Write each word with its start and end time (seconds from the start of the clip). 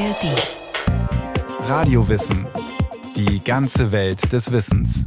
ARD. 0.00 1.68
Radiowissen. 1.68 2.46
Die 3.16 3.44
ganze 3.44 3.92
Welt 3.92 4.32
des 4.32 4.50
Wissens. 4.50 5.04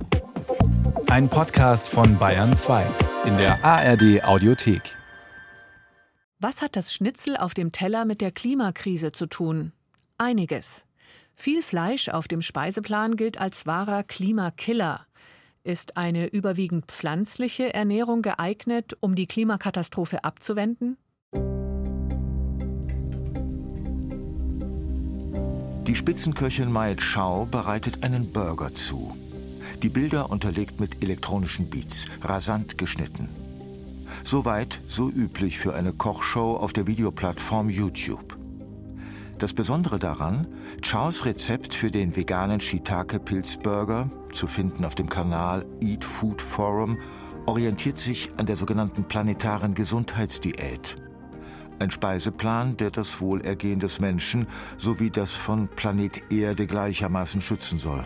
Ein 1.07 1.29
Podcast 1.29 1.87
von 1.87 2.19
Bayern 2.19 2.53
2 2.53 2.85
in 3.25 3.35
der 3.37 3.65
ARD 3.65 4.23
Audiothek. 4.23 4.95
Was 6.39 6.61
hat 6.61 6.75
das 6.75 6.93
Schnitzel 6.93 7.37
auf 7.37 7.55
dem 7.55 7.71
Teller 7.71 8.05
mit 8.05 8.21
der 8.21 8.31
Klimakrise 8.31 9.11
zu 9.11 9.25
tun? 9.25 9.71
Einiges. 10.19 10.85
Viel 11.33 11.63
Fleisch 11.63 12.09
auf 12.09 12.27
dem 12.27 12.43
Speiseplan 12.43 13.15
gilt 13.15 13.41
als 13.41 13.65
wahrer 13.65 14.03
Klimakiller. 14.03 15.07
Ist 15.63 15.97
eine 15.97 16.27
überwiegend 16.27 16.85
pflanzliche 16.91 17.73
Ernährung 17.73 18.21
geeignet, 18.21 18.95
um 18.99 19.15
die 19.15 19.25
Klimakatastrophe 19.25 20.23
abzuwenden? 20.23 20.97
Die 25.87 25.95
Spitzenköchin 25.95 26.71
Mai 26.71 26.95
Chao 26.95 27.45
bereitet 27.45 28.05
einen 28.05 28.31
Burger 28.31 28.73
zu. 28.73 29.17
Die 29.81 29.89
Bilder 29.89 30.31
unterlegt 30.31 30.79
mit 30.79 31.03
elektronischen 31.03 31.69
Beats, 31.69 32.05
rasant 32.21 32.77
geschnitten. 32.77 33.27
Soweit 34.23 34.79
so 34.87 35.09
üblich 35.09 35.59
für 35.59 35.75
eine 35.75 35.91
Kochshow 35.91 36.55
auf 36.55 36.71
der 36.71 36.87
Videoplattform 36.87 37.69
YouTube. 37.69 38.37
Das 39.39 39.53
Besondere 39.53 39.99
daran, 39.99 40.47
Chaos 40.81 41.25
Rezept 41.25 41.73
für 41.73 41.91
den 41.91 42.15
veganen 42.15 42.61
Shiitake-Pilzburger, 42.61 44.09
zu 44.31 44.47
finden 44.47 44.85
auf 44.85 44.95
dem 44.95 45.09
Kanal 45.09 45.65
Eat 45.81 46.05
Food 46.05 46.41
Forum, 46.41 46.97
orientiert 47.45 47.97
sich 47.97 48.29
an 48.37 48.45
der 48.45 48.55
sogenannten 48.55 49.03
planetaren 49.03 49.73
Gesundheitsdiät. 49.73 50.95
Ein 51.79 51.91
Speiseplan, 51.91 52.77
der 52.77 52.91
das 52.91 53.19
Wohlergehen 53.19 53.79
des 53.79 53.99
Menschen 53.99 54.47
sowie 54.77 55.09
das 55.09 55.33
von 55.33 55.67
Planet 55.67 56.31
Erde 56.31 56.67
gleichermaßen 56.67 57.41
schützen 57.41 57.77
soll. 57.77 58.05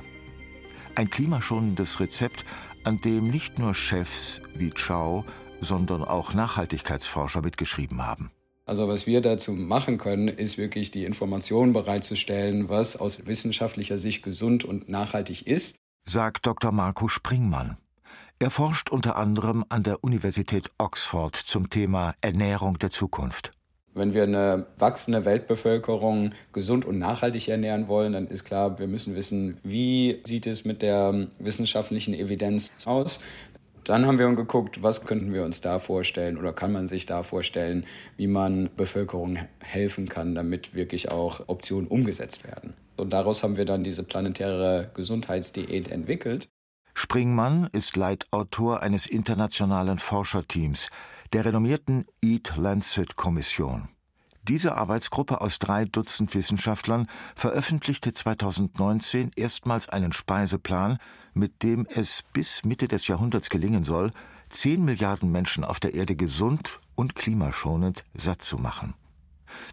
Ein 0.95 1.09
klimaschonendes 1.09 1.99
Rezept, 1.99 2.43
an 2.83 2.99
dem 3.01 3.29
nicht 3.29 3.59
nur 3.59 3.75
Chefs 3.75 4.41
wie 4.55 4.71
Chow, 4.71 5.25
sondern 5.61 6.03
auch 6.03 6.33
Nachhaltigkeitsforscher 6.33 7.41
mitgeschrieben 7.41 8.05
haben. 8.05 8.31
Also 8.65 8.87
was 8.87 9.07
wir 9.07 9.21
dazu 9.21 9.53
machen 9.53 9.97
können, 9.97 10.27
ist 10.27 10.57
wirklich 10.57 10.91
die 10.91 11.05
Informationen 11.05 11.71
bereitzustellen, 11.71 12.67
was 12.67 12.97
aus 12.97 13.25
wissenschaftlicher 13.25 13.97
Sicht 13.97 14.23
gesund 14.23 14.65
und 14.65 14.89
nachhaltig 14.89 15.47
ist. 15.47 15.77
Sagt 16.03 16.45
Dr. 16.45 16.71
Marco 16.71 17.07
Springmann. 17.07 17.77
Er 18.39 18.51
forscht 18.51 18.91
unter 18.91 19.15
anderem 19.15 19.65
an 19.69 19.83
der 19.83 20.03
Universität 20.03 20.69
Oxford 20.77 21.35
zum 21.35 21.69
Thema 21.69 22.13
Ernährung 22.21 22.77
der 22.77 22.91
Zukunft. 22.91 23.51
Wenn 23.97 24.13
wir 24.13 24.23
eine 24.23 24.67
wachsende 24.77 25.25
Weltbevölkerung 25.25 26.31
gesund 26.53 26.85
und 26.85 26.99
nachhaltig 26.99 27.47
ernähren 27.47 27.87
wollen, 27.87 28.13
dann 28.13 28.27
ist 28.27 28.43
klar, 28.43 28.79
wir 28.79 28.87
müssen 28.87 29.15
wissen, 29.15 29.57
wie 29.63 30.21
sieht 30.25 30.47
es 30.47 30.65
mit 30.65 30.81
der 30.81 31.27
wissenschaftlichen 31.39 32.13
Evidenz 32.13 32.71
aus. 32.85 33.19
Dann 33.83 34.05
haben 34.05 34.19
wir 34.19 34.29
geguckt, 34.35 34.83
was 34.83 35.05
könnten 35.05 35.33
wir 35.33 35.45
uns 35.45 35.61
da 35.61 35.79
vorstellen 35.79 36.37
oder 36.37 36.51
kann 36.51 36.73
man 36.73 36.87
sich 36.87 37.05
da 37.05 37.23
vorstellen, 37.23 37.85
wie 38.17 38.27
man 38.27 38.69
Bevölkerung 38.75 39.39
helfen 39.59 40.09
kann, 40.09 40.35
damit 40.35 40.75
wirklich 40.75 41.09
auch 41.09 41.47
Optionen 41.47 41.87
umgesetzt 41.87 42.43
werden. 42.43 42.73
Und 42.97 43.11
daraus 43.11 43.43
haben 43.43 43.55
wir 43.55 43.63
dann 43.63 43.85
diese 43.85 44.03
planetäre 44.03 44.91
Gesundheitsdiät 44.93 45.87
entwickelt. 45.89 46.49
Springmann 46.95 47.69
ist 47.71 47.95
Leitautor 47.95 48.81
eines 48.81 49.05
internationalen 49.05 49.99
Forscherteams, 49.99 50.89
der 51.33 51.45
renommierten 51.45 52.05
Eat 52.21 52.53
Lancet 52.55 53.15
Kommission. 53.15 53.89
Diese 54.43 54.77
Arbeitsgruppe 54.77 55.41
aus 55.41 55.59
drei 55.59 55.83
Dutzend 55.83 56.33
Wissenschaftlern 56.33 57.07
veröffentlichte 57.35 58.13
2019 58.13 59.31
erstmals 59.35 59.89
einen 59.89 60.13
Speiseplan, 60.13 60.99
mit 61.33 61.63
dem 61.63 61.85
es 61.89 62.23
bis 62.31 62.63
Mitte 62.63 62.87
des 62.87 63.07
Jahrhunderts 63.07 63.49
gelingen 63.49 63.83
soll, 63.83 64.11
10 64.49 64.85
Milliarden 64.85 65.31
Menschen 65.31 65.65
auf 65.65 65.81
der 65.81 65.93
Erde 65.93 66.15
gesund 66.15 66.79
und 66.95 67.15
klimaschonend 67.15 68.03
satt 68.13 68.41
zu 68.41 68.57
machen. 68.57 68.93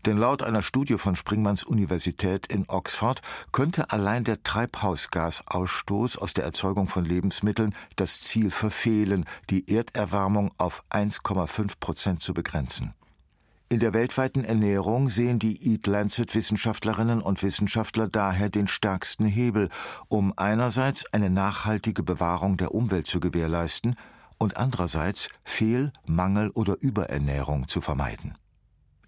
Denn 0.07 0.19
laut 0.19 0.43
einer 0.43 0.63
Studie 0.63 0.99
von 0.99 1.17
Springmanns 1.17 1.65
Universität 1.65 2.47
in 2.47 2.65
Oxford 2.69 3.23
könnte 3.53 3.91
allein 3.91 4.25
der 4.25 4.43
Treibhausgasausstoß 4.43 6.19
aus 6.19 6.35
der 6.35 6.45
Erzeugung 6.45 6.89
von 6.89 7.05
Lebensmitteln 7.05 7.75
das 7.97 8.21
Ziel 8.21 8.51
verfehlen, 8.51 9.25
die 9.51 9.69
Erderwärmung 9.69 10.53
auf 10.59 10.83
1,5 10.91 11.73
Prozent 11.81 12.21
zu 12.21 12.35
begrenzen. 12.35 12.95
In 13.71 13.81
der 13.81 13.95
weltweiten 13.95 14.45
Ernährung 14.45 15.09
sehen 15.09 15.39
die 15.39 15.73
Eat 15.73 15.87
Lancet 15.87 16.35
Wissenschaftlerinnen 16.35 17.21
und 17.21 17.43
Wissenschaftler 17.43 18.07
daher 18.07 18.49
den 18.49 18.69
stärksten 18.69 19.25
Hebel, 19.25 19.69
um 20.09 20.33
einerseits 20.37 21.13
eine 21.13 21.31
nachhaltige 21.31 22.03
Bewahrung 22.03 22.57
der 22.57 22.75
Umwelt 22.75 23.07
zu 23.07 23.21
gewährleisten 23.21 23.97
und 24.39 24.59
andererseits 24.59 25.29
Fehl-, 25.45 25.93
Mangel- 26.07 26.51
oder 26.51 26.77
Überernährung 26.81 27.67
zu 27.67 27.81
vermeiden. 27.81 28.37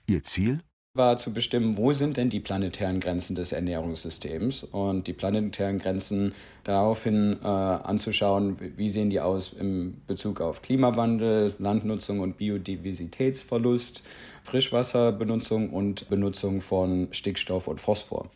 Ihr 0.07 0.23
Ziel? 0.23 0.61
war 0.97 1.17
zu 1.17 1.33
bestimmen, 1.33 1.77
wo 1.77 1.93
sind 1.93 2.17
denn 2.17 2.31
die 2.31 2.41
planetären 2.41 3.01
Grenzen 3.01 3.37
des 3.37 3.53
Ernährungssystems 3.53 4.65
und 4.65 5.07
die 5.07 5.13
planetären 5.13 5.79
Grenzen 5.79 6.35
daraufhin 6.65 7.39
äh, 7.43 7.47
anzuschauen, 7.47 8.57
wie 8.77 8.89
sehen 8.89 9.11
die 9.11 9.21
aus 9.21 9.53
im 9.53 10.01
Bezug 10.07 10.41
auf 10.41 10.63
Klimawandel, 10.63 11.55
Landnutzung 11.59 12.21
und 12.21 12.39
Biodiversitätsverlust, 12.39 14.05
Frischwasserbenutzung 14.45 15.71
und 15.71 16.09
Benutzung 16.09 16.61
von 16.61 17.09
Stickstoff 17.11 17.69
und 17.69 17.81
Phosphor. 17.81 18.31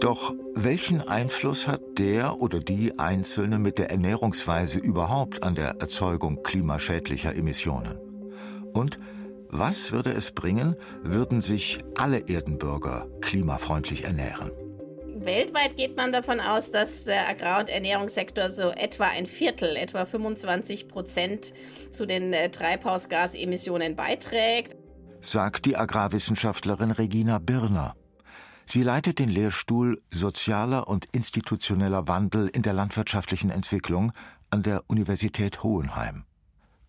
Doch 0.00 0.34
welchen 0.54 1.00
Einfluss 1.00 1.68
hat 1.68 1.80
der 1.98 2.40
oder 2.40 2.58
die 2.58 2.98
Einzelne 2.98 3.60
mit 3.60 3.78
der 3.78 3.90
Ernährungsweise 3.90 4.80
überhaupt 4.80 5.44
an 5.44 5.54
der 5.54 5.76
Erzeugung 5.80 6.42
klimaschädlicher 6.42 7.36
Emissionen? 7.36 7.98
Und 8.74 8.98
was 9.52 9.92
würde 9.92 10.10
es 10.12 10.32
bringen, 10.32 10.76
würden 11.02 11.42
sich 11.42 11.78
alle 11.96 12.26
Erdenbürger 12.26 13.06
klimafreundlich 13.20 14.04
ernähren? 14.04 14.50
Weltweit 15.24 15.76
geht 15.76 15.96
man 15.96 16.10
davon 16.10 16.40
aus, 16.40 16.72
dass 16.72 17.04
der 17.04 17.28
Agrar- 17.28 17.60
und 17.60 17.68
Ernährungssektor 17.68 18.50
so 18.50 18.70
etwa 18.70 19.04
ein 19.04 19.26
Viertel, 19.26 19.76
etwa 19.76 20.04
25 20.04 20.88
Prozent 20.88 21.52
zu 21.90 22.06
den 22.06 22.32
äh, 22.32 22.50
Treibhausgasemissionen 22.50 23.94
beiträgt. 23.94 24.74
Sagt 25.20 25.66
die 25.66 25.76
Agrarwissenschaftlerin 25.76 26.90
Regina 26.90 27.38
Birner. 27.38 27.94
Sie 28.64 28.82
leitet 28.82 29.18
den 29.18 29.28
Lehrstuhl 29.28 30.02
Sozialer 30.10 30.88
und 30.88 31.06
institutioneller 31.12 32.08
Wandel 32.08 32.48
in 32.48 32.62
der 32.62 32.72
landwirtschaftlichen 32.72 33.50
Entwicklung 33.50 34.12
an 34.50 34.62
der 34.62 34.82
Universität 34.88 35.62
Hohenheim. 35.62 36.24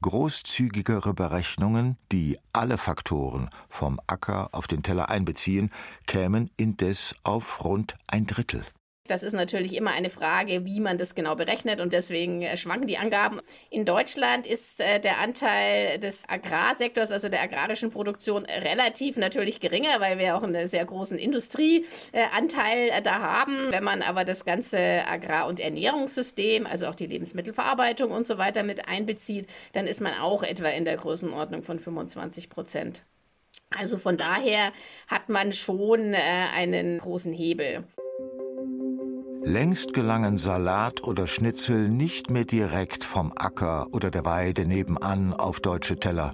Großzügigere 0.04 1.14
Berechnungen, 1.14 1.98
die 2.12 2.38
alle 2.52 2.78
Faktoren 2.78 3.50
vom 3.70 4.02
Acker 4.06 4.50
auf 4.52 4.68
den 4.68 4.84
Teller 4.84 5.10
einbeziehen, 5.10 5.72
kämen 6.08 6.52
indes 6.58 7.16
auf 7.24 7.64
rund 7.64 7.96
ein 8.08 8.28
Drittel. 8.28 8.66
Das 9.06 9.22
ist 9.22 9.34
natürlich 9.34 9.76
immer 9.76 9.92
eine 9.92 10.10
Frage, 10.10 10.64
wie 10.64 10.80
man 10.80 10.98
das 10.98 11.14
genau 11.14 11.36
berechnet 11.36 11.82
und 11.82 11.92
deswegen 11.92 12.42
äh, 12.42 12.56
schwanken 12.56 12.88
die 12.88 12.98
Angaben. 12.98 13.42
In 13.70 13.86
Deutschland 13.86 14.48
ist 14.48 14.80
äh, 14.80 15.02
der 15.02 15.20
Anteil 15.20 16.00
des 16.00 16.24
Agrarsektors, 16.30 17.12
also 17.12 17.28
der 17.28 17.42
agrarischen 17.42 17.92
Produktion, 17.92 18.46
relativ 18.46 19.18
natürlich 19.18 19.60
geringer, 19.60 20.00
weil 20.00 20.20
wir 20.20 20.38
auch 20.38 20.44
einen 20.44 20.70
sehr 20.70 20.86
großen 20.86 21.18
Industrieanteil 21.18 22.90
äh, 22.92 23.02
da 23.02 23.20
haben. 23.20 23.74
Wenn 23.74 23.84
man 23.84 24.02
aber 24.02 24.24
das 24.24 24.46
ganze 24.46 25.06
Agrar- 25.06 25.48
und 25.48 25.60
Ernährungssystem, 25.60 26.66
also 26.66 26.88
auch 26.88 26.96
die 26.96 27.08
Lebensmittelverarbeitung 27.08 28.10
und 28.10 28.26
so 28.26 28.38
weiter 28.38 28.64
mit 28.64 28.88
einbezieht, 28.88 29.48
dann 29.74 29.86
ist 29.86 30.00
man 30.00 30.14
auch 30.14 30.44
etwa 30.44 30.70
in 30.70 30.86
der 30.86 30.96
Größenordnung 30.96 31.64
von 31.64 31.78
25 31.78 32.50
Prozent. 32.50 33.04
Also 33.70 33.98
von 33.98 34.16
daher 34.18 34.72
hat 35.08 35.28
man 35.28 35.52
schon 35.52 36.16
einen 36.16 37.00
großen 37.00 37.34
Hebel. 37.34 37.84
Längst 39.46 39.94
gelangen 39.94 40.38
Salat 40.38 41.04
oder 41.04 41.28
Schnitzel 41.28 41.90
nicht 41.90 42.30
mehr 42.30 42.46
direkt 42.46 43.04
vom 43.04 43.34
Acker 43.36 43.88
oder 43.92 44.10
der 44.10 44.24
Weide 44.24 44.66
nebenan 44.66 45.34
auf 45.34 45.60
deutsche 45.60 46.00
Teller. 46.00 46.32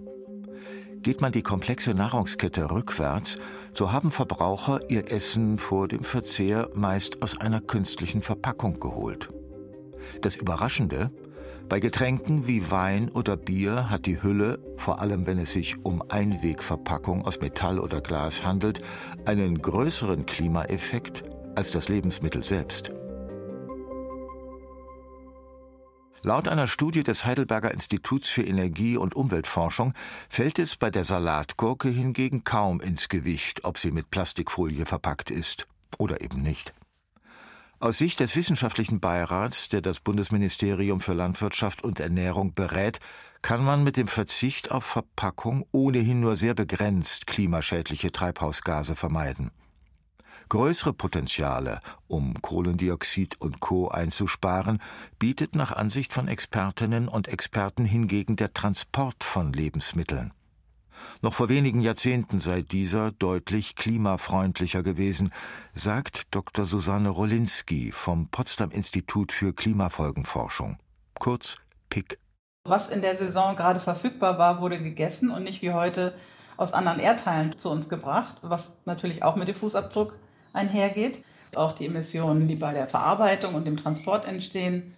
Geht 1.01 1.19
man 1.19 1.31
die 1.31 1.41
komplexe 1.41 1.95
Nahrungskette 1.95 2.69
rückwärts, 2.69 3.38
so 3.73 3.91
haben 3.91 4.11
Verbraucher 4.11 4.91
ihr 4.91 5.11
Essen 5.11 5.57
vor 5.57 5.88
dem 5.88 6.03
Verzehr 6.03 6.69
meist 6.75 7.23
aus 7.23 7.41
einer 7.41 7.61
künstlichen 7.61 8.21
Verpackung 8.21 8.79
geholt. 8.79 9.29
Das 10.21 10.35
Überraschende, 10.35 11.09
bei 11.67 11.79
Getränken 11.79 12.47
wie 12.47 12.69
Wein 12.69 13.09
oder 13.09 13.38
Bier 13.38 13.89
hat 13.89 14.06
die 14.06 14.21
Hülle, 14.21 14.59
vor 14.77 15.01
allem 15.01 15.25
wenn 15.25 15.39
es 15.39 15.53
sich 15.53 15.83
um 15.83 16.03
Einwegverpackung 16.09 17.25
aus 17.25 17.41
Metall 17.41 17.79
oder 17.79 18.01
Glas 18.01 18.44
handelt, 18.44 18.81
einen 19.25 19.59
größeren 19.61 20.27
Klimaeffekt 20.27 21.23
als 21.59 21.71
das 21.71 21.89
Lebensmittel 21.89 22.41
selbst. 22.41 22.89
Laut 26.21 26.47
einer 26.47 26.67
Studie 26.67 27.03
des 27.03 27.25
Heidelberger 27.25 27.71
Instituts 27.71 28.29
für 28.29 28.44
Energie- 28.44 28.95
und 28.95 29.13
Umweltforschung 29.13 29.94
fällt 30.29 30.57
es 30.57 30.77
bei 30.77 30.89
der 30.89 31.03
Salatgurke 31.03 31.89
hingegen 31.89 32.45
kaum 32.45 32.79
ins 32.79 33.09
Gewicht, 33.09 33.65
ob 33.65 33.77
sie 33.77 33.91
mit 33.91 34.09
Plastikfolie 34.09 34.85
verpackt 34.85 35.31
ist 35.31 35.67
oder 35.97 36.21
eben 36.21 36.41
nicht. 36.41 36.73
Aus 37.81 37.97
Sicht 37.97 38.21
des 38.21 38.38
wissenschaftlichen 38.38 39.01
Beirats, 39.01 39.67
der 39.67 39.81
das 39.81 40.00
Bundesministerium 40.00 41.01
für 41.01 41.13
Landwirtschaft 41.13 41.83
und 41.83 42.00
Ernährung 42.00 42.53
berät, 42.53 43.00
kann 43.41 43.65
man 43.65 43.83
mit 43.83 43.97
dem 43.97 44.07
Verzicht 44.07 44.71
auf 44.71 44.85
Verpackung 44.85 45.65
ohnehin 45.73 46.21
nur 46.21 46.38
sehr 46.38 46.53
begrenzt 46.53 47.27
klimaschädliche 47.27 48.13
Treibhausgase 48.13 48.95
vermeiden. 48.95 49.51
Größere 50.49 50.93
Potenziale, 50.93 51.79
um 52.07 52.33
Kohlendioxid 52.41 53.39
und 53.39 53.59
Co. 53.59 53.89
einzusparen, 53.89 54.81
bietet 55.19 55.53
nach 55.53 55.71
Ansicht 55.71 56.11
von 56.11 56.27
Expertinnen 56.27 57.07
und 57.07 57.27
Experten 57.27 57.85
hingegen 57.85 58.35
der 58.35 58.51
Transport 58.51 59.23
von 59.23 59.53
Lebensmitteln. 59.53 60.33
Noch 61.21 61.35
vor 61.35 61.49
wenigen 61.49 61.81
Jahrzehnten 61.81 62.39
sei 62.39 62.63
dieser 62.63 63.11
deutlich 63.11 63.75
klimafreundlicher 63.75 64.81
gewesen, 64.81 65.31
sagt 65.75 66.33
Dr. 66.33 66.65
Susanne 66.65 67.09
Rolinski 67.09 67.91
vom 67.91 68.29
Potsdam 68.29 68.71
Institut 68.71 69.31
für 69.31 69.53
Klimafolgenforschung, 69.53 70.79
kurz 71.19 71.57
PIC. 71.89 72.17
Was 72.63 72.89
in 72.89 73.03
der 73.03 73.15
Saison 73.15 73.55
gerade 73.55 73.79
verfügbar 73.79 74.39
war, 74.39 74.61
wurde 74.61 74.81
gegessen 74.81 75.29
und 75.29 75.43
nicht 75.43 75.61
wie 75.61 75.73
heute 75.73 76.15
aus 76.57 76.73
anderen 76.73 76.99
Erdteilen 76.99 77.55
zu 77.59 77.69
uns 77.69 77.87
gebracht, 77.87 78.37
was 78.41 78.79
natürlich 78.85 79.21
auch 79.21 79.35
mit 79.35 79.47
dem 79.47 79.55
Fußabdruck 79.55 80.17
einhergeht. 80.53 81.23
Auch 81.55 81.73
die 81.73 81.87
Emissionen, 81.87 82.47
die 82.47 82.55
bei 82.55 82.73
der 82.73 82.87
Verarbeitung 82.87 83.55
und 83.55 83.65
dem 83.65 83.77
Transport 83.77 84.27
entstehen, 84.27 84.95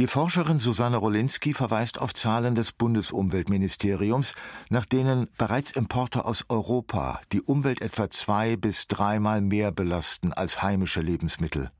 die 0.00 0.06
Forscherin 0.06 0.58
Susanne 0.58 0.96
Rolinski 0.96 1.52
verweist 1.52 2.00
auf 2.00 2.14
Zahlen 2.14 2.54
des 2.54 2.72
Bundesumweltministeriums, 2.72 4.34
nach 4.70 4.86
denen 4.86 5.28
bereits 5.36 5.72
Importe 5.72 6.24
aus 6.24 6.46
Europa 6.48 7.20
die 7.32 7.42
Umwelt 7.42 7.82
etwa 7.82 8.08
zwei 8.08 8.56
bis 8.56 8.86
dreimal 8.86 9.42
mehr 9.42 9.72
belasten 9.72 10.32
als 10.32 10.62
heimische 10.62 11.02
Lebensmittel. 11.02 11.70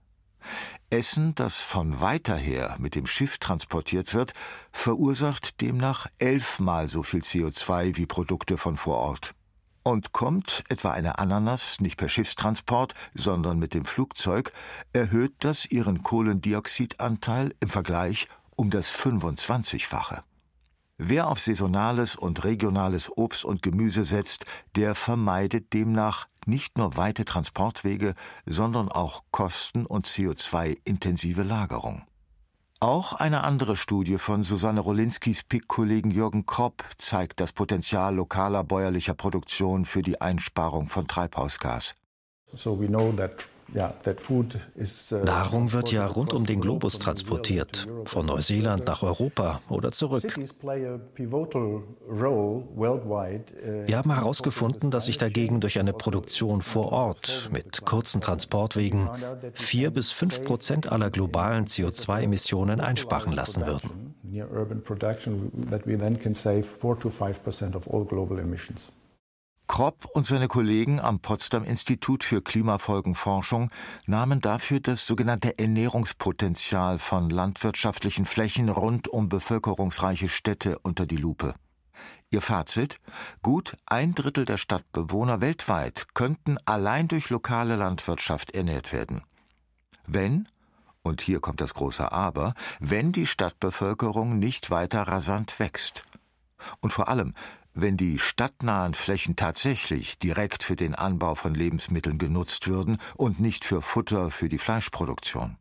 Essen, 0.90 1.34
das 1.34 1.62
von 1.62 2.02
weiter 2.02 2.36
her 2.36 2.76
mit 2.78 2.94
dem 2.94 3.06
Schiff 3.06 3.38
transportiert 3.38 4.12
wird, 4.12 4.34
verursacht 4.70 5.62
demnach 5.62 6.06
elfmal 6.18 6.88
so 6.88 7.02
viel 7.02 7.20
CO2 7.20 7.96
wie 7.96 8.04
Produkte 8.04 8.58
von 8.58 8.76
vor 8.76 8.98
Ort. 8.98 9.34
Und 9.82 10.12
kommt 10.12 10.64
etwa 10.68 10.90
eine 10.92 11.18
Ananas 11.18 11.80
nicht 11.80 11.96
per 11.96 12.08
Schiffstransport, 12.08 12.94
sondern 13.14 13.58
mit 13.58 13.72
dem 13.72 13.84
Flugzeug, 13.84 14.52
erhöht 14.92 15.32
das 15.40 15.64
ihren 15.66 16.02
Kohlendioxidanteil 16.02 17.54
im 17.60 17.68
Vergleich 17.70 18.28
um 18.56 18.68
das 18.70 18.90
25-fache. 18.92 20.22
Wer 20.98 21.28
auf 21.28 21.40
saisonales 21.40 22.14
und 22.14 22.44
regionales 22.44 23.10
Obst 23.16 23.46
und 23.46 23.62
Gemüse 23.62 24.04
setzt, 24.04 24.44
der 24.76 24.94
vermeidet 24.94 25.72
demnach 25.72 26.28
nicht 26.44 26.76
nur 26.76 26.98
weite 26.98 27.24
Transportwege, 27.24 28.14
sondern 28.44 28.90
auch 28.90 29.22
Kosten 29.30 29.86
und 29.86 30.06
CO2-intensive 30.06 31.42
Lagerung. 31.42 32.02
Auch 32.82 33.12
eine 33.12 33.44
andere 33.44 33.76
Studie 33.76 34.16
von 34.16 34.42
Susanne 34.42 34.80
Rolinskis 34.80 35.42
PIK-Kollegen 35.42 36.10
Jürgen 36.10 36.46
Kropp 36.46 36.82
zeigt 36.96 37.38
das 37.38 37.52
Potenzial 37.52 38.14
lokaler 38.14 38.64
bäuerlicher 38.64 39.12
Produktion 39.12 39.84
für 39.84 40.00
die 40.00 40.22
Einsparung 40.22 40.88
von 40.88 41.06
Treibhausgas. 41.06 41.94
So 42.54 42.80
we 42.80 42.86
know 42.86 43.12
that 43.12 43.32
Nahrung 45.24 45.72
wird 45.72 45.92
ja 45.92 46.06
rund 46.06 46.32
um 46.32 46.46
den 46.46 46.60
Globus 46.60 46.98
transportiert, 46.98 47.86
von 48.04 48.26
Neuseeland 48.26 48.86
nach 48.86 49.02
Europa 49.02 49.60
oder 49.68 49.92
zurück. 49.92 50.36
Uh, 50.36 50.98
Wir 53.86 53.96
haben 53.96 54.14
herausgefunden, 54.14 54.90
dass 54.90 55.04
sich 55.04 55.18
dagegen 55.18 55.60
durch 55.60 55.78
eine 55.78 55.92
Produktion 55.92 56.62
vor 56.62 56.92
Ort 56.92 57.50
mit 57.52 57.84
kurzen 57.84 58.20
Transportwegen 58.20 59.08
vier 59.54 59.90
bis 59.90 60.10
fünf 60.10 60.42
Prozent 60.44 60.90
aller 60.90 61.10
globalen 61.10 61.66
CO2-Emissionen 61.66 62.80
einsparen 62.80 63.32
lassen 63.32 63.66
würden. 63.66 64.14
Kropp 69.70 70.06
und 70.06 70.26
seine 70.26 70.48
Kollegen 70.48 70.98
am 70.98 71.20
Potsdam 71.20 71.62
Institut 71.62 72.24
für 72.24 72.42
Klimafolgenforschung 72.42 73.70
nahmen 74.04 74.40
dafür 74.40 74.80
das 74.80 75.06
sogenannte 75.06 75.60
Ernährungspotenzial 75.60 76.98
von 76.98 77.30
landwirtschaftlichen 77.30 78.26
Flächen 78.26 78.68
rund 78.68 79.06
um 79.06 79.28
bevölkerungsreiche 79.28 80.28
Städte 80.28 80.80
unter 80.80 81.06
die 81.06 81.18
Lupe. 81.18 81.54
Ihr 82.30 82.42
Fazit? 82.42 82.96
Gut 83.42 83.76
ein 83.86 84.12
Drittel 84.12 84.44
der 84.44 84.56
Stadtbewohner 84.56 85.40
weltweit 85.40 86.14
könnten 86.14 86.58
allein 86.64 87.06
durch 87.06 87.30
lokale 87.30 87.76
Landwirtschaft 87.76 88.56
ernährt 88.56 88.92
werden. 88.92 89.22
Wenn, 90.04 90.48
und 91.02 91.20
hier 91.20 91.38
kommt 91.38 91.60
das 91.60 91.74
große 91.74 92.10
Aber, 92.10 92.54
wenn 92.80 93.12
die 93.12 93.28
Stadtbevölkerung 93.28 94.36
nicht 94.36 94.72
weiter 94.72 95.02
rasant 95.02 95.60
wächst. 95.60 96.02
Und 96.80 96.92
vor 96.92 97.08
allem, 97.08 97.34
wenn 97.74 97.96
die 97.96 98.18
stadtnahen 98.18 98.94
Flächen 98.94 99.36
tatsächlich 99.36 100.18
direkt 100.18 100.62
für 100.62 100.76
den 100.76 100.94
Anbau 100.94 101.34
von 101.34 101.54
Lebensmitteln 101.54 102.18
genutzt 102.18 102.68
würden 102.68 102.98
und 103.16 103.40
nicht 103.40 103.64
für 103.64 103.82
Futter 103.82 104.30
für 104.30 104.48
die 104.48 104.58
Fleischproduktion. 104.58 105.56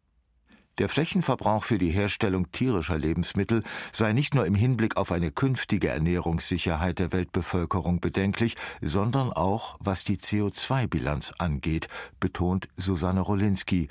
Der 0.79 0.87
Flächenverbrauch 0.87 1.65
für 1.65 1.77
die 1.77 1.89
Herstellung 1.89 2.51
tierischer 2.53 2.97
Lebensmittel 2.97 3.63
sei 3.91 4.13
nicht 4.13 4.33
nur 4.33 4.45
im 4.45 4.55
Hinblick 4.55 4.95
auf 4.95 5.11
eine 5.11 5.29
künftige 5.29 5.89
Ernährungssicherheit 5.89 6.99
der 6.99 7.11
Weltbevölkerung 7.11 7.99
bedenklich, 7.99 8.55
sondern 8.81 9.33
auch 9.33 9.75
was 9.81 10.05
die 10.05 10.17
CO2-Bilanz 10.17 11.33
angeht, 11.37 11.89
betont 12.21 12.69
Susanne 12.77 13.19
Rolinski, 13.19 13.89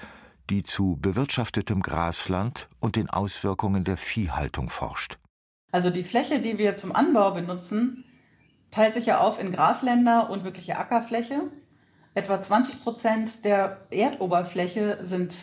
die 0.48 0.62
zu 0.62 0.96
bewirtschaftetem 0.98 1.82
Grasland 1.82 2.70
und 2.80 2.96
den 2.96 3.10
Auswirkungen 3.10 3.84
der 3.84 3.98
Viehhaltung 3.98 4.70
forscht. 4.70 5.18
Also 5.70 5.90
die 5.90 6.04
Fläche, 6.04 6.40
die 6.40 6.56
wir 6.56 6.78
zum 6.78 6.92
Anbau 6.96 7.32
benutzen, 7.32 8.04
teilt 8.70 8.94
sich 8.94 9.06
ja 9.06 9.18
auf 9.20 9.40
in 9.40 9.52
Grasländer 9.52 10.30
und 10.30 10.44
wirkliche 10.44 10.76
Ackerfläche. 10.76 11.42
Etwa 12.14 12.42
20 12.42 12.82
Prozent 12.82 13.44
der 13.44 13.86
Erdoberfläche 13.90 14.98
sind 15.02 15.34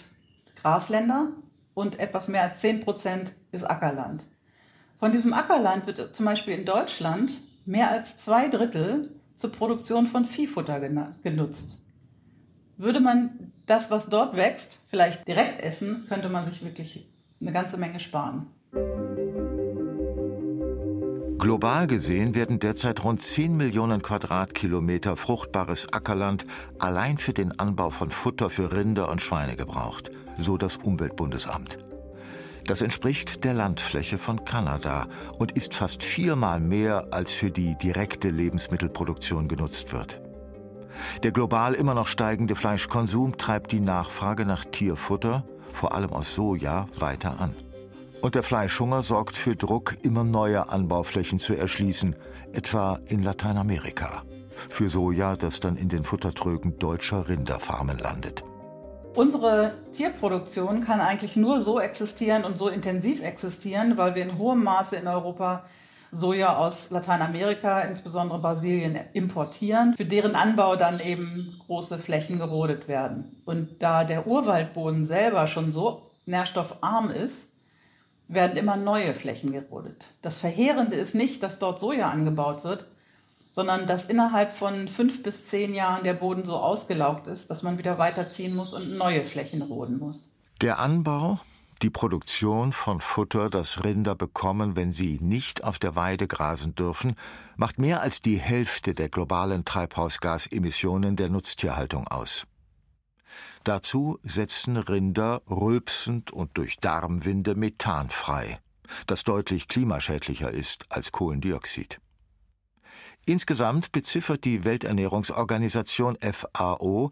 Grasländer 0.55 1.29
und 1.73 1.99
etwas 1.99 2.27
mehr 2.27 2.43
als 2.43 2.59
10 2.59 2.81
Prozent 2.81 3.33
ist 3.51 3.63
Ackerland. 3.63 4.25
Von 4.97 5.11
diesem 5.11 5.33
Ackerland 5.33 5.87
wird 5.87 6.15
zum 6.15 6.25
Beispiel 6.25 6.53
in 6.53 6.65
Deutschland 6.65 7.31
mehr 7.65 7.91
als 7.91 8.17
zwei 8.17 8.47
Drittel 8.47 9.19
zur 9.35 9.51
Produktion 9.51 10.07
von 10.07 10.25
Viehfutter 10.25 10.79
genutzt. 10.79 11.83
Würde 12.77 12.99
man 12.99 13.51
das, 13.65 13.91
was 13.91 14.07
dort 14.07 14.35
wächst, 14.35 14.77
vielleicht 14.87 15.27
direkt 15.27 15.61
essen, 15.61 16.05
könnte 16.07 16.29
man 16.29 16.45
sich 16.45 16.63
wirklich 16.63 17.09
eine 17.41 17.51
ganze 17.51 17.77
Menge 17.77 17.99
sparen. 17.99 18.47
Global 21.37 21.85
gesehen 21.87 22.33
werden 22.33 22.59
derzeit 22.59 23.03
rund 23.03 23.21
10 23.21 23.57
Millionen 23.57 24.01
Quadratkilometer 24.01 25.17
fruchtbares 25.17 25.91
Ackerland 25.91 26.45
allein 26.79 27.17
für 27.17 27.33
den 27.33 27.59
Anbau 27.59 27.89
von 27.89 28.09
Futter 28.09 28.49
für 28.49 28.71
Rinder 28.71 29.09
und 29.09 29.21
Schweine 29.21 29.57
gebraucht, 29.57 30.11
so 30.37 30.57
das 30.57 30.77
Umweltbundesamt. 30.77 31.77
Das 32.65 32.81
entspricht 32.81 33.43
der 33.43 33.53
Landfläche 33.53 34.17
von 34.17 34.45
Kanada 34.45 35.07
und 35.37 35.51
ist 35.51 35.75
fast 35.75 36.03
viermal 36.03 36.59
mehr, 36.59 37.07
als 37.11 37.33
für 37.33 37.51
die 37.51 37.77
direkte 37.77 38.29
Lebensmittelproduktion 38.29 39.47
genutzt 39.47 39.91
wird. 39.91 40.21
Der 41.23 41.31
global 41.31 41.73
immer 41.73 41.93
noch 41.93 42.07
steigende 42.07 42.55
Fleischkonsum 42.55 43.37
treibt 43.37 43.73
die 43.73 43.81
Nachfrage 43.81 44.45
nach 44.45 44.63
Tierfutter, 44.63 45.45
vor 45.73 45.93
allem 45.93 46.11
aus 46.11 46.33
Soja, 46.33 46.87
weiter 46.97 47.39
an. 47.39 47.53
Und 48.25 48.33
der 48.33 48.41
Fleischhunger 48.41 49.03
sorgt 49.03 49.37
für 49.37 49.55
Druck, 49.55 49.97
immer 50.01 50.23
neue 50.23 50.69
Anbauflächen 50.69 51.37
zu 51.37 51.53
erschließen, 51.53 52.15
etwa 52.53 52.99
in 53.05 53.21
Lateinamerika. 53.21 54.23
Für 54.67 54.89
Soja, 54.89 55.35
das 55.35 55.59
dann 55.59 55.75
in 55.77 55.89
den 55.89 56.03
Futtertrögen 56.03 56.79
deutscher 56.79 57.29
Rinderfarmen 57.29 57.99
landet. 57.99 58.43
Unsere 59.13 59.73
Tierproduktion 59.93 60.81
kann 60.83 61.01
eigentlich 61.01 61.35
nur 61.35 61.61
so 61.61 61.79
existieren 61.79 62.45
und 62.45 62.57
so 62.57 62.67
intensiv 62.67 63.21
existieren, 63.21 63.95
weil 63.95 64.15
wir 64.15 64.23
in 64.23 64.39
hohem 64.39 64.63
Maße 64.63 64.95
in 64.95 65.07
Europa 65.07 65.63
Soja 66.11 66.57
aus 66.57 66.89
Lateinamerika, 66.89 67.81
insbesondere 67.81 68.39
Brasilien, 68.39 68.97
importieren, 69.13 69.93
für 69.93 70.05
deren 70.05 70.33
Anbau 70.33 70.77
dann 70.77 70.99
eben 70.99 71.61
große 71.67 71.99
Flächen 71.99 72.39
gerodet 72.39 72.87
werden. 72.87 73.39
Und 73.45 73.83
da 73.83 74.03
der 74.03 74.25
Urwaldboden 74.25 75.05
selber 75.05 75.45
schon 75.45 75.71
so 75.71 76.09
nährstoffarm 76.25 77.11
ist, 77.11 77.51
werden 78.27 78.57
immer 78.57 78.75
neue 78.75 79.13
Flächen 79.13 79.51
gerodet. 79.51 80.05
Das 80.21 80.39
Verheerende 80.39 80.95
ist 80.95 81.15
nicht, 81.15 81.43
dass 81.43 81.59
dort 81.59 81.79
Soja 81.79 82.09
angebaut 82.09 82.63
wird, 82.63 82.85
sondern 83.51 83.87
dass 83.87 84.07
innerhalb 84.07 84.53
von 84.53 84.87
fünf 84.87 85.23
bis 85.23 85.47
zehn 85.47 85.73
Jahren 85.73 86.03
der 86.03 86.13
Boden 86.13 86.45
so 86.45 86.55
ausgelaugt 86.55 87.27
ist, 87.27 87.49
dass 87.49 87.63
man 87.63 87.77
wieder 87.77 87.97
weiterziehen 87.97 88.55
muss 88.55 88.73
und 88.73 88.97
neue 88.97 89.23
Flächen 89.23 89.61
roden 89.61 89.99
muss. 89.99 90.31
Der 90.61 90.79
Anbau, 90.79 91.39
Die 91.81 91.89
Produktion 91.89 92.71
von 92.71 93.01
Futter, 93.01 93.49
das 93.49 93.83
Rinder 93.83 94.15
bekommen, 94.15 94.77
wenn 94.77 94.93
sie 94.93 95.19
nicht 95.21 95.63
auf 95.63 95.77
der 95.77 95.95
Weide 95.95 96.25
grasen 96.25 96.73
dürfen, 96.73 97.15
macht 97.57 97.79
mehr 97.79 98.01
als 98.01 98.21
die 98.21 98.37
Hälfte 98.37 98.93
der 98.93 99.09
globalen 99.09 99.65
Treibhausgasemissionen 99.65 101.17
der 101.17 101.29
Nutztierhaltung 101.29 102.07
aus. 102.07 102.47
Dazu 103.63 104.19
setzen 104.23 104.77
Rinder 104.77 105.41
rülpsend 105.49 106.31
und 106.31 106.57
durch 106.57 106.77
Darmwinde 106.77 107.55
Methan 107.55 108.09
frei, 108.09 108.59
das 109.07 109.23
deutlich 109.23 109.67
klimaschädlicher 109.67 110.51
ist 110.51 110.85
als 110.89 111.11
Kohlendioxid. 111.11 111.99
Insgesamt 113.27 113.91
beziffert 113.91 114.45
die 114.45 114.63
Welternährungsorganisation 114.63 116.15
FAO 116.21 117.09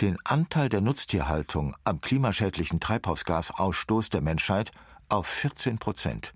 den 0.00 0.16
Anteil 0.22 0.68
der 0.68 0.80
Nutztierhaltung 0.80 1.74
am 1.82 2.00
klimaschädlichen 2.00 2.78
Treibhausgasausstoß 2.78 4.10
der 4.10 4.20
Menschheit 4.20 4.70
auf 5.08 5.26
14 5.26 5.78
Prozent. 5.78 6.34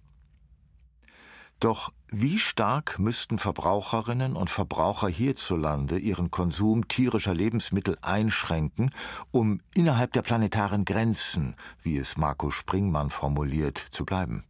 Doch 1.60 1.92
wie 2.12 2.38
stark 2.38 2.98
müssten 2.98 3.38
Verbraucherinnen 3.38 4.36
und 4.36 4.50
Verbraucher 4.50 5.08
hierzulande 5.08 5.98
ihren 5.98 6.30
Konsum 6.30 6.88
tierischer 6.88 7.34
Lebensmittel 7.34 7.96
einschränken, 8.02 8.90
um 9.30 9.60
innerhalb 9.74 10.12
der 10.12 10.22
planetaren 10.22 10.84
Grenzen, 10.84 11.54
wie 11.82 11.98
es 11.98 12.16
Marco 12.16 12.50
Springmann 12.50 13.10
formuliert, 13.10 13.78
zu 13.78 14.04
bleiben? 14.04 14.44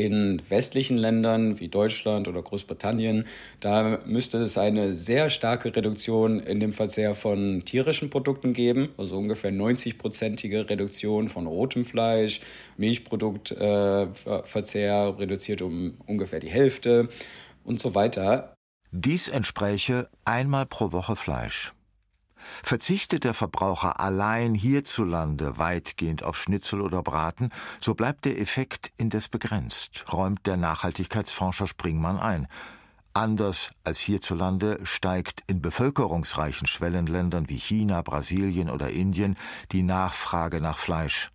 In 0.00 0.40
westlichen 0.48 0.96
Ländern 0.96 1.60
wie 1.60 1.68
Deutschland 1.68 2.26
oder 2.26 2.40
Großbritannien, 2.40 3.26
da 3.60 3.98
müsste 4.06 4.38
es 4.38 4.56
eine 4.56 4.94
sehr 4.94 5.28
starke 5.28 5.76
Reduktion 5.76 6.40
in 6.40 6.58
dem 6.58 6.72
Verzehr 6.72 7.14
von 7.14 7.66
tierischen 7.66 8.08
Produkten 8.08 8.54
geben, 8.54 8.88
also 8.96 9.18
ungefähr 9.18 9.52
90-prozentige 9.52 10.70
Reduktion 10.70 11.28
von 11.28 11.46
rotem 11.46 11.84
Fleisch, 11.84 12.40
Milchproduktverzehr 12.78 14.94
äh, 14.94 15.20
reduziert 15.20 15.60
um 15.60 15.98
ungefähr 16.06 16.40
die 16.40 16.48
Hälfte 16.48 17.10
und 17.62 17.78
so 17.78 17.94
weiter. 17.94 18.54
Dies 18.90 19.28
entspräche 19.28 20.08
einmal 20.24 20.64
pro 20.64 20.92
Woche 20.92 21.14
Fleisch. 21.14 21.74
Verzichtet 22.62 23.24
der 23.24 23.34
Verbraucher 23.34 24.00
allein 24.00 24.54
hierzulande 24.54 25.58
weitgehend 25.58 26.22
auf 26.22 26.36
Schnitzel 26.36 26.80
oder 26.80 27.02
Braten, 27.02 27.50
so 27.80 27.94
bleibt 27.94 28.24
der 28.24 28.38
Effekt 28.40 28.92
indes 28.96 29.28
begrenzt, 29.28 30.04
räumt 30.12 30.46
der 30.46 30.56
Nachhaltigkeitsforscher 30.56 31.66
Springmann 31.66 32.18
ein. 32.18 32.48
Anders 33.12 33.72
als 33.82 33.98
hierzulande 33.98 34.78
steigt 34.84 35.42
in 35.48 35.60
bevölkerungsreichen 35.60 36.68
Schwellenländern 36.68 37.48
wie 37.48 37.58
China, 37.58 38.02
Brasilien 38.02 38.70
oder 38.70 38.90
Indien 38.90 39.36
die 39.72 39.82
Nachfrage 39.82 40.60
nach 40.60 40.78
Fleisch. 40.78 41.30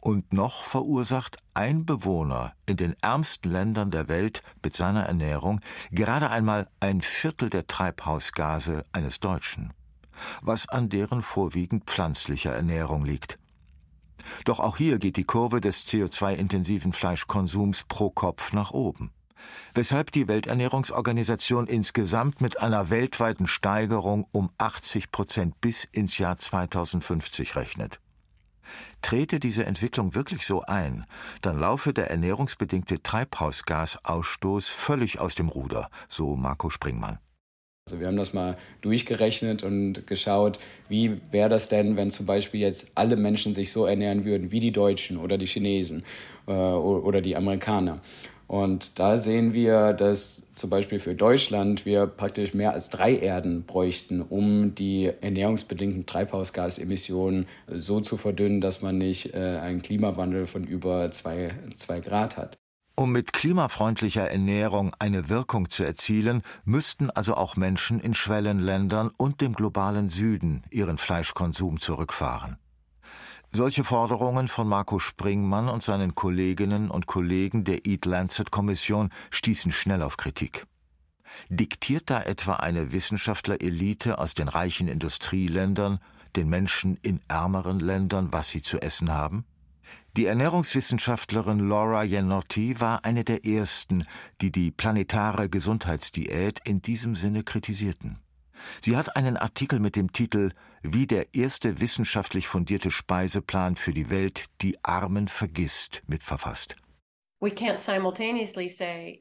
Und 0.00 0.32
noch 0.32 0.64
verursacht 0.64 1.38
ein 1.52 1.84
Bewohner 1.84 2.54
in 2.66 2.76
den 2.76 2.94
ärmsten 3.02 3.50
Ländern 3.50 3.90
der 3.90 4.08
Welt 4.08 4.42
mit 4.62 4.74
seiner 4.74 5.04
Ernährung 5.04 5.60
gerade 5.90 6.30
einmal 6.30 6.68
ein 6.80 7.00
Viertel 7.00 7.50
der 7.50 7.66
Treibhausgase 7.66 8.84
eines 8.92 9.20
Deutschen 9.20 9.72
was 10.42 10.68
an 10.68 10.88
deren 10.88 11.22
vorwiegend 11.22 11.84
pflanzlicher 11.84 12.54
Ernährung 12.54 13.04
liegt. 13.04 13.38
Doch 14.44 14.60
auch 14.60 14.76
hier 14.76 14.98
geht 14.98 15.16
die 15.16 15.24
Kurve 15.24 15.60
des 15.60 15.86
CO2-intensiven 15.86 16.92
Fleischkonsums 16.92 17.84
pro 17.84 18.10
Kopf 18.10 18.52
nach 18.52 18.70
oben, 18.70 19.10
weshalb 19.74 20.12
die 20.12 20.28
Welternährungsorganisation 20.28 21.66
insgesamt 21.66 22.40
mit 22.40 22.60
einer 22.60 22.90
weltweiten 22.90 23.46
Steigerung 23.46 24.26
um 24.32 24.50
80 24.58 25.10
Prozent 25.10 25.60
bis 25.60 25.84
ins 25.84 26.18
Jahr 26.18 26.36
2050 26.36 27.56
rechnet. 27.56 28.00
Trete 29.02 29.38
diese 29.38 29.66
Entwicklung 29.66 30.14
wirklich 30.14 30.46
so 30.46 30.62
ein, 30.62 31.04
dann 31.42 31.58
laufe 31.58 31.92
der 31.92 32.10
ernährungsbedingte 32.10 33.02
Treibhausgasausstoß 33.02 34.68
völlig 34.70 35.20
aus 35.20 35.34
dem 35.34 35.50
Ruder, 35.50 35.90
so 36.08 36.36
Marco 36.36 36.70
Springmann. 36.70 37.18
Also 37.86 38.00
wir 38.00 38.06
haben 38.06 38.16
das 38.16 38.32
mal 38.32 38.56
durchgerechnet 38.80 39.62
und 39.62 40.06
geschaut, 40.06 40.58
wie 40.88 41.20
wäre 41.30 41.50
das 41.50 41.68
denn, 41.68 41.98
wenn 41.98 42.10
zum 42.10 42.24
Beispiel 42.24 42.60
jetzt 42.60 42.92
alle 42.94 43.14
Menschen 43.14 43.52
sich 43.52 43.72
so 43.72 43.84
ernähren 43.84 44.24
würden 44.24 44.50
wie 44.52 44.58
die 44.58 44.72
Deutschen 44.72 45.18
oder 45.18 45.36
die 45.36 45.46
Chinesen 45.46 46.02
äh, 46.46 46.52
oder 46.52 47.20
die 47.20 47.36
Amerikaner. 47.36 48.00
Und 48.46 48.98
da 48.98 49.18
sehen 49.18 49.52
wir, 49.52 49.92
dass 49.92 50.44
zum 50.54 50.70
Beispiel 50.70 50.98
für 50.98 51.14
Deutschland 51.14 51.84
wir 51.84 52.06
praktisch 52.06 52.54
mehr 52.54 52.72
als 52.72 52.88
drei 52.88 53.16
Erden 53.16 53.64
bräuchten, 53.64 54.22
um 54.22 54.74
die 54.74 55.12
ernährungsbedingten 55.20 56.06
Treibhausgasemissionen 56.06 57.46
so 57.68 58.00
zu 58.00 58.16
verdünnen, 58.16 58.62
dass 58.62 58.80
man 58.80 58.96
nicht 58.96 59.34
äh, 59.34 59.58
einen 59.58 59.82
Klimawandel 59.82 60.46
von 60.46 60.64
über 60.64 61.10
zwei, 61.10 61.50
zwei 61.76 62.00
Grad 62.00 62.38
hat. 62.38 62.56
Um 62.96 63.10
mit 63.10 63.32
klimafreundlicher 63.32 64.30
Ernährung 64.30 64.94
eine 65.00 65.28
Wirkung 65.28 65.68
zu 65.68 65.82
erzielen, 65.82 66.42
müssten 66.64 67.10
also 67.10 67.34
auch 67.34 67.56
Menschen 67.56 67.98
in 67.98 68.14
Schwellenländern 68.14 69.10
und 69.16 69.40
dem 69.40 69.54
globalen 69.54 70.08
Süden 70.08 70.62
ihren 70.70 70.96
Fleischkonsum 70.96 71.80
zurückfahren. 71.80 72.56
Solche 73.50 73.82
Forderungen 73.82 74.46
von 74.46 74.68
Marco 74.68 75.00
Springmann 75.00 75.68
und 75.68 75.82
seinen 75.82 76.14
Kolleginnen 76.14 76.88
und 76.88 77.06
Kollegen 77.06 77.64
der 77.64 77.84
Eat 77.84 78.04
Lancet 78.04 78.52
Kommission 78.52 79.10
stießen 79.30 79.72
schnell 79.72 80.02
auf 80.02 80.16
Kritik. 80.16 80.64
Diktiert 81.48 82.10
da 82.10 82.22
etwa 82.22 82.54
eine 82.54 82.92
Wissenschaftlerelite 82.92 84.18
aus 84.18 84.34
den 84.34 84.46
reichen 84.46 84.86
Industrieländern 84.86 85.98
den 86.36 86.48
Menschen 86.48 86.96
in 87.02 87.20
ärmeren 87.28 87.80
Ländern, 87.80 88.32
was 88.32 88.50
sie 88.50 88.62
zu 88.62 88.80
essen 88.80 89.12
haben? 89.12 89.44
Die 90.16 90.26
Ernährungswissenschaftlerin 90.26 91.58
Laura 91.58 92.04
Janotti 92.04 92.78
war 92.78 93.04
eine 93.04 93.24
der 93.24 93.44
ersten, 93.44 94.04
die 94.40 94.52
die 94.52 94.70
planetare 94.70 95.48
Gesundheitsdiät 95.48 96.60
in 96.64 96.80
diesem 96.80 97.16
Sinne 97.16 97.42
kritisierten. 97.42 98.20
Sie 98.80 98.96
hat 98.96 99.16
einen 99.16 99.36
Artikel 99.36 99.80
mit 99.80 99.96
dem 99.96 100.12
Titel 100.12 100.52
Wie 100.82 101.08
der 101.08 101.34
erste 101.34 101.80
wissenschaftlich 101.80 102.46
fundierte 102.46 102.92
Speiseplan 102.92 103.74
für 103.74 103.92
die 103.92 104.08
Welt 104.08 104.44
die 104.62 104.78
Armen 104.84 105.26
vergisst 105.26 106.04
mitverfasst. 106.06 106.76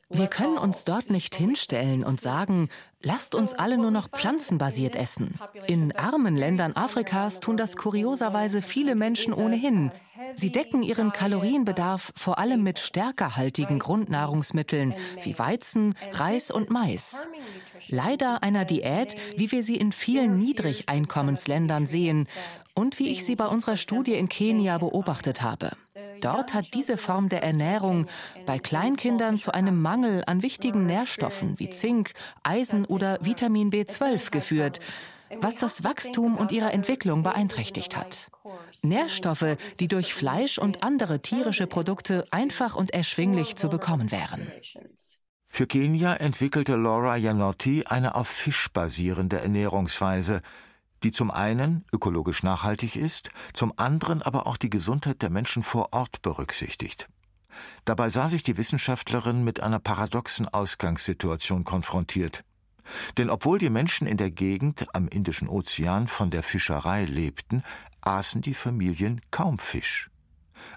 Wir 0.09 0.27
können 0.27 0.57
uns 0.57 0.85
dort 0.85 1.09
nicht 1.09 1.35
hinstellen 1.35 2.03
und 2.03 2.21
sagen, 2.21 2.69
lasst 3.01 3.35
uns 3.35 3.53
alle 3.53 3.77
nur 3.77 3.91
noch 3.91 4.09
pflanzenbasiert 4.09 4.95
essen. 4.95 5.39
In 5.67 5.95
armen 5.95 6.35
Ländern 6.35 6.73
Afrikas 6.73 7.39
tun 7.39 7.57
das 7.57 7.75
kurioserweise 7.75 8.61
viele 8.61 8.95
Menschen 8.95 9.33
ohnehin. 9.33 9.91
Sie 10.35 10.51
decken 10.51 10.83
ihren 10.83 11.11
Kalorienbedarf 11.11 12.13
vor 12.15 12.39
allem 12.39 12.63
mit 12.63 12.79
stärkerhaltigen 12.79 13.79
Grundnahrungsmitteln 13.79 14.93
wie 15.21 15.37
Weizen, 15.37 15.95
Reis 16.11 16.49
und 16.49 16.69
Mais. 16.69 17.27
Leider 17.89 18.41
einer 18.43 18.65
Diät, 18.65 19.15
wie 19.35 19.51
wir 19.51 19.63
sie 19.63 19.75
in 19.75 19.91
vielen 19.91 20.37
Niedrigeinkommensländern 20.37 21.87
sehen 21.87 22.27
und 22.73 22.99
wie 22.99 23.09
ich 23.09 23.25
sie 23.25 23.35
bei 23.35 23.47
unserer 23.47 23.77
Studie 23.77 24.13
in 24.13 24.29
Kenia 24.29 24.77
beobachtet 24.77 25.41
habe. 25.41 25.71
Dort 26.23 26.53
hat 26.53 26.73
diese 26.73 26.97
Form 26.97 27.27
der 27.27 27.43
Ernährung 27.43 28.07
bei 28.45 28.57
Kleinkindern 28.57 29.37
zu 29.37 29.53
einem 29.53 29.81
Mangel 29.81 30.23
an 30.25 30.41
wichtigen 30.41 30.85
Nährstoffen 30.85 31.59
wie 31.59 31.69
Zink, 31.69 32.13
Eisen 32.43 32.85
oder 32.85 33.19
Vitamin 33.21 33.71
B12 33.71 34.31
geführt, 34.31 34.79
was 35.41 35.57
das 35.57 35.83
Wachstum 35.83 36.37
und 36.37 36.53
ihre 36.53 36.71
Entwicklung 36.71 37.23
beeinträchtigt 37.23 37.97
hat. 37.97 38.29
Nährstoffe, 38.83 39.57
die 39.79 39.89
durch 39.89 40.13
Fleisch 40.13 40.57
und 40.57 40.81
andere 40.81 41.21
tierische 41.21 41.67
Produkte 41.67 42.25
einfach 42.31 42.75
und 42.75 42.91
erschwinglich 42.91 43.57
zu 43.57 43.67
bekommen 43.67 44.11
wären. 44.11 44.49
Für 45.47 45.67
Kenia 45.67 46.15
entwickelte 46.15 46.75
Laura 46.75 47.17
Janotti 47.17 47.83
eine 47.85 48.15
auf 48.15 48.27
Fisch 48.27 48.69
basierende 48.71 49.39
Ernährungsweise, 49.39 50.41
die 51.03 51.11
zum 51.11 51.31
einen 51.31 51.85
ökologisch 51.91 52.43
nachhaltig 52.43 52.95
ist, 52.95 53.29
zum 53.53 53.73
anderen 53.77 54.21
aber 54.21 54.47
auch 54.47 54.57
die 54.57 54.69
Gesundheit 54.69 55.21
der 55.21 55.29
Menschen 55.29 55.63
vor 55.63 55.93
Ort 55.93 56.21
berücksichtigt. 56.21 57.09
Dabei 57.85 58.09
sah 58.09 58.29
sich 58.29 58.43
die 58.43 58.57
Wissenschaftlerin 58.57 59.43
mit 59.43 59.61
einer 59.61 59.79
paradoxen 59.79 60.47
Ausgangssituation 60.47 61.63
konfrontiert. 61.63 62.43
Denn 63.17 63.29
obwohl 63.29 63.59
die 63.59 63.69
Menschen 63.69 64.07
in 64.07 64.17
der 64.17 64.31
Gegend 64.31 64.87
am 64.93 65.07
Indischen 65.07 65.47
Ozean 65.47 66.07
von 66.07 66.31
der 66.31 66.43
Fischerei 66.43 67.05
lebten, 67.05 67.63
aßen 68.01 68.41
die 68.41 68.53
Familien 68.53 69.21
kaum 69.31 69.59
Fisch. 69.59 70.09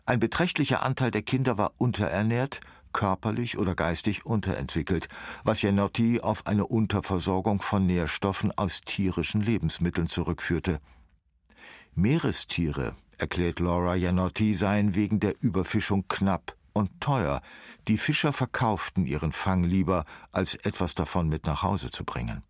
Ein 0.04 0.20
beträchtlicher 0.20 0.82
Anteil 0.82 1.10
der 1.10 1.22
Kinder 1.22 1.58
war 1.58 1.72
unterernährt, 1.78 2.60
körperlich 2.96 3.58
oder 3.58 3.74
geistig 3.74 4.24
unterentwickelt, 4.24 5.08
was 5.44 5.60
Janotti 5.60 6.20
auf 6.20 6.46
eine 6.46 6.66
Unterversorgung 6.66 7.60
von 7.60 7.86
Nährstoffen 7.86 8.56
aus 8.56 8.80
tierischen 8.80 9.42
Lebensmitteln 9.42 10.08
zurückführte. 10.08 10.80
Meerestiere, 11.94 12.96
erklärt 13.18 13.60
Laura 13.60 13.96
Janotti, 13.96 14.54
seien 14.54 14.94
wegen 14.94 15.20
der 15.20 15.34
Überfischung 15.42 16.08
knapp 16.08 16.56
und 16.72 16.90
teuer. 17.00 17.42
Die 17.86 17.98
Fischer 17.98 18.32
verkauften 18.32 19.04
ihren 19.04 19.32
Fang 19.32 19.62
lieber, 19.62 20.06
als 20.32 20.54
etwas 20.54 20.94
davon 20.94 21.28
mit 21.28 21.44
nach 21.44 21.62
Hause 21.62 21.90
zu 21.90 22.02
bringen. 22.02 22.42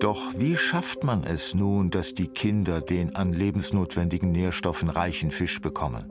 Doch 0.00 0.32
wie 0.36 0.56
schafft 0.56 1.02
man 1.02 1.24
es 1.24 1.54
nun, 1.54 1.90
dass 1.90 2.14
die 2.14 2.28
Kinder 2.28 2.80
den 2.80 3.16
an 3.16 3.32
lebensnotwendigen 3.32 4.30
Nährstoffen 4.30 4.90
reichen 4.90 5.32
Fisch 5.32 5.60
bekommen? 5.60 6.04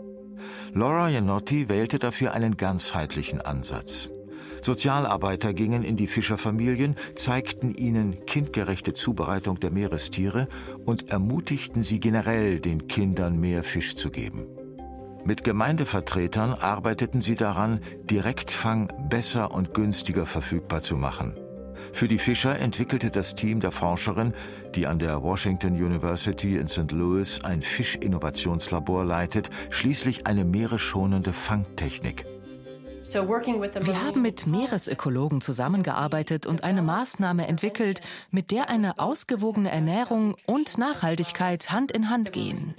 Laura 0.74 1.10
Janotti 1.10 1.70
wählte 1.70 1.98
dafür 1.98 2.34
einen 2.34 2.58
ganzheitlichen 2.58 3.40
Ansatz. 3.40 4.10
Sozialarbeiter 4.62 5.54
gingen 5.54 5.84
in 5.84 5.96
die 5.96 6.08
Fischerfamilien, 6.08 6.96
zeigten 7.16 7.74
ihnen 7.74 8.26
kindgerechte 8.26 8.92
Zubereitung 8.92 9.60
der 9.60 9.72
Meerestiere 9.72 10.50
und 10.86 11.10
ermutigten 11.10 11.84
sie 11.84 12.02
generell, 12.02 12.60
den 12.60 12.88
Kindern 12.88 13.40
mehr 13.40 13.64
Fisch 13.64 13.96
zu 13.96 14.10
geben. 14.10 14.46
Mit 15.24 15.46
Gemeindevertretern 15.46 16.54
arbeiteten 16.54 17.22
sie 17.22 17.36
daran, 17.36 17.80
Direktfang 18.10 18.92
besser 19.10 19.54
und 19.54 19.74
günstiger 19.74 20.26
verfügbar 20.26 20.82
zu 20.82 20.98
machen. 20.98 21.36
Für 21.94 22.08
die 22.08 22.18
Fischer 22.18 22.60
entwickelte 22.60 23.12
das 23.12 23.36
Team 23.36 23.60
der 23.60 23.72
Forscherin, 23.72 24.34
die 24.76 24.88
an 24.88 25.00
der 25.00 25.24
Washington 25.24 25.74
University 25.74 26.58
in 26.58 26.68
St. 26.68 26.92
Louis 26.92 27.44
ein 27.44 27.62
Fischinnovationslabor 27.62 29.04
leitet, 29.04 29.50
schließlich 29.70 30.28
eine 30.28 30.46
meeresschonende 30.46 31.34
Fangtechnik. 31.34 32.26
Wir 33.14 34.04
haben 34.04 34.22
mit 34.22 34.48
Meeresökologen 34.48 35.40
zusammengearbeitet 35.40 36.46
und 36.46 36.66
eine 36.66 36.82
Maßnahme 36.82 37.48
entwickelt, 37.48 38.02
mit 38.32 38.52
der 38.52 38.70
eine 38.70 39.00
ausgewogene 39.00 39.72
Ernährung 39.72 40.36
und 40.46 40.78
Nachhaltigkeit 40.78 41.72
Hand 41.72 41.94
in 41.94 42.10
Hand 42.10 42.34
gehen 42.34 42.76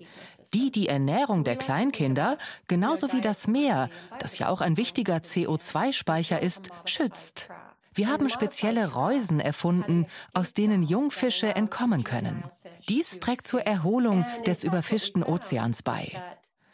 die 0.55 0.71
die 0.71 0.88
Ernährung 0.88 1.45
der 1.45 1.57
Kleinkinder, 1.57 2.38
genauso 2.69 3.12
wie 3.12 3.21
das 3.21 3.47
Meer, 3.47 3.88
das 4.19 4.38
ja 4.38 4.49
auch 4.49 4.61
ein 4.61 4.77
wichtiger 4.77 5.17
CO2-Speicher 5.17 6.41
ist, 6.41 6.71
schützt. 6.85 7.50
Wir 7.99 8.07
haben 8.07 8.31
spezielle 8.31 8.93
Reusen 8.93 9.40
erfunden, 9.40 10.07
aus 10.33 10.55
denen 10.55 10.85
Jungfische 10.85 11.57
entkommen 11.57 12.05
können. 12.05 12.45
Dies 12.88 13.19
trägt 13.19 13.45
zur 13.45 13.62
Erholung 13.62 14.25
des 14.47 14.62
überfischten 14.62 15.25
Ozeans 15.25 15.83
bei. 15.83 16.12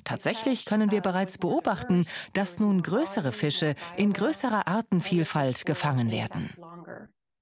Tatsächlich 0.05 0.67
können 0.67 0.91
wir 0.91 1.01
bereits 1.01 1.39
beobachten, 1.39 2.05
dass 2.35 2.59
nun 2.59 2.83
größere 2.83 3.33
Fische 3.33 3.75
in 3.97 4.13
größerer 4.13 4.69
Artenvielfalt 4.69 5.65
gefangen 5.65 6.11
werden. 6.11 6.51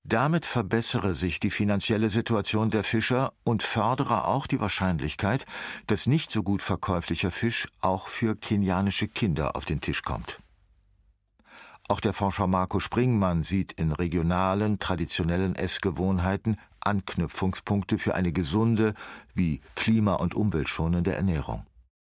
Damit 0.04 0.46
verbessere 0.46 1.14
sich 1.14 1.40
die 1.40 1.50
finanzielle 1.50 2.08
Situation 2.08 2.70
der 2.70 2.84
Fischer 2.84 3.32
und 3.42 3.64
fördere 3.64 4.28
auch 4.28 4.46
die 4.46 4.60
Wahrscheinlichkeit, 4.60 5.44
dass 5.88 6.06
nicht 6.06 6.30
so 6.30 6.44
gut 6.44 6.62
verkäuflicher 6.62 7.32
Fisch 7.32 7.66
auch 7.80 8.06
für 8.06 8.36
kenianische 8.36 9.08
Kinder 9.08 9.56
auf 9.56 9.64
den 9.64 9.80
Tisch 9.80 10.02
kommt. 10.02 10.38
Auch 11.88 12.00
der 12.00 12.12
Forscher 12.12 12.46
Marco 12.46 12.80
Springmann 12.80 13.42
sieht 13.42 13.72
in 13.72 13.92
regionalen, 13.92 14.78
traditionellen 14.78 15.54
Essgewohnheiten 15.54 16.56
Anknüpfungspunkte 16.80 17.98
für 17.98 18.14
eine 18.14 18.32
gesunde 18.32 18.94
wie 19.34 19.60
klima- 19.74 20.14
und 20.14 20.34
umweltschonende 20.34 21.14
Ernährung. 21.14 21.66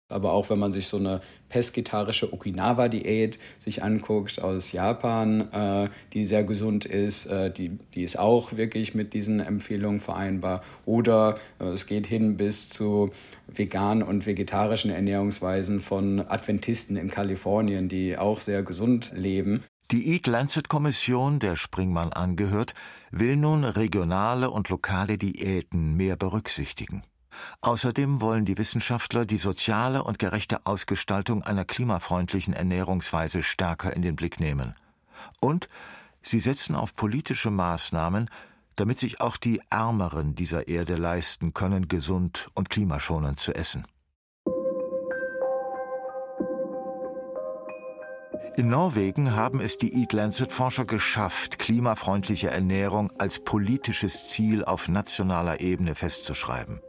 Aber 0.10 0.34
auch 0.34 0.50
wenn 0.50 0.60
man 0.60 0.74
sich 0.74 0.88
so 0.88 0.98
eine 0.98 1.22
pesketarische 1.50 2.34
Okinawa-Diät 2.34 3.40
sich 3.58 3.84
anguckt 3.84 4.42
aus 4.42 4.72
Japan, 4.72 5.52
äh, 5.52 5.90
die 6.14 6.26
sehr 6.26 6.44
gesund 6.44 6.86
ist, 6.86 7.26
äh, 7.26 7.52
die, 7.52 7.78
die 7.96 8.04
ist 8.04 8.20
auch 8.20 8.54
wirklich 8.54 8.96
mit 8.96 9.14
diesen 9.14 9.40
Empfehlungen 9.40 10.00
vereinbar. 10.00 10.62
Oder 10.86 11.38
äh, 11.60 11.66
es 11.66 11.88
geht 11.88 12.06
hin 12.06 12.38
bis 12.38 12.70
zu 12.70 13.12
veganen 13.48 14.04
und 14.04 14.26
vegetarischen 14.26 14.92
Ernährungsweisen 14.92 15.82
von 15.82 16.20
Adventisten 16.20 16.98
in 16.98 17.10
Kalifornien, 17.10 17.90
die 17.90 18.18
auch 18.18 18.40
sehr 18.40 18.64
gesund 18.64 19.12
leben. 19.16 19.64
Die 19.92 20.14
Eat 20.14 20.28
Lancet 20.28 20.70
Kommission, 20.70 21.40
der 21.40 21.56
Springmann 21.56 22.14
angehört, 22.14 22.74
will 23.12 23.36
nun 23.36 23.64
regionale 23.64 24.50
und 24.50 24.70
lokale 24.70 25.18
Diäten 25.18 25.96
mehr 25.96 26.16
berücksichtigen. 26.16 27.04
Außerdem 27.62 28.22
wollen 28.22 28.46
die 28.46 28.58
Wissenschaftler 28.58 29.26
die 29.26 29.38
soziale 29.38 30.04
und 30.04 30.20
gerechte 30.20 30.66
Ausgestaltung 30.66 31.44
einer 31.44 31.66
klimafreundlichen 31.66 32.54
Ernährungsweise 32.54 33.44
stärker 33.44 33.96
in 33.96 34.02
den 34.02 34.16
Blick 34.16 34.40
nehmen. 34.40 34.76
Und 35.40 35.70
sie 36.22 36.40
setzen 36.40 36.76
auf 36.76 36.96
politische 36.96 37.52
Maßnahmen, 37.52 38.30
damit 38.76 39.00
sich 39.00 39.22
auch 39.22 39.38
die 39.38 39.62
Ärmeren 39.70 40.36
dieser 40.36 40.68
Erde 40.68 40.96
leisten 40.96 41.54
können, 41.54 41.88
gesund 41.88 42.48
und 42.54 42.70
klimaschonend 42.70 43.40
zu 43.40 43.54
essen. 43.54 43.86
In 48.56 48.70
Norwegen 48.70 49.36
haben 49.36 49.60
es 49.62 49.80
die 49.80 50.00
Eat 50.00 50.14
Lancet-Forscher 50.14 50.86
geschafft, 50.86 51.58
klimafreundliche 51.58 52.52
Ernährung 52.52 53.12
als 53.18 53.40
politisches 53.40 54.28
Ziel 54.28 54.64
auf 54.64 54.88
nationaler 54.88 55.60
Ebene 55.60 55.96
festzuschreiben. 55.96 56.80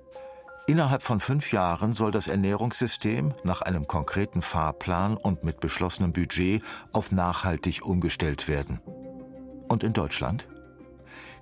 Innerhalb 0.66 1.02
von 1.02 1.20
fünf 1.20 1.52
Jahren 1.52 1.92
soll 1.92 2.10
das 2.10 2.26
Ernährungssystem 2.26 3.34
nach 3.42 3.60
einem 3.60 3.86
konkreten 3.86 4.40
Fahrplan 4.40 5.18
und 5.18 5.44
mit 5.44 5.60
beschlossenem 5.60 6.14
Budget 6.14 6.62
auf 6.92 7.12
nachhaltig 7.12 7.84
umgestellt 7.84 8.48
werden. 8.48 8.80
Und 9.68 9.84
in 9.84 9.92
Deutschland? 9.92 10.48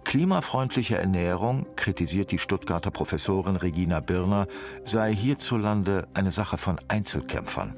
Klimafreundliche 0.02 0.98
Ernährung, 0.98 1.66
kritisiert 1.76 2.32
die 2.32 2.38
Stuttgarter 2.38 2.90
Professorin 2.90 3.54
Regina 3.54 4.00
Birner, 4.00 4.48
sei 4.82 5.14
hierzulande 5.14 6.08
eine 6.14 6.32
Sache 6.32 6.58
von 6.58 6.80
Einzelkämpfern. 6.88 7.76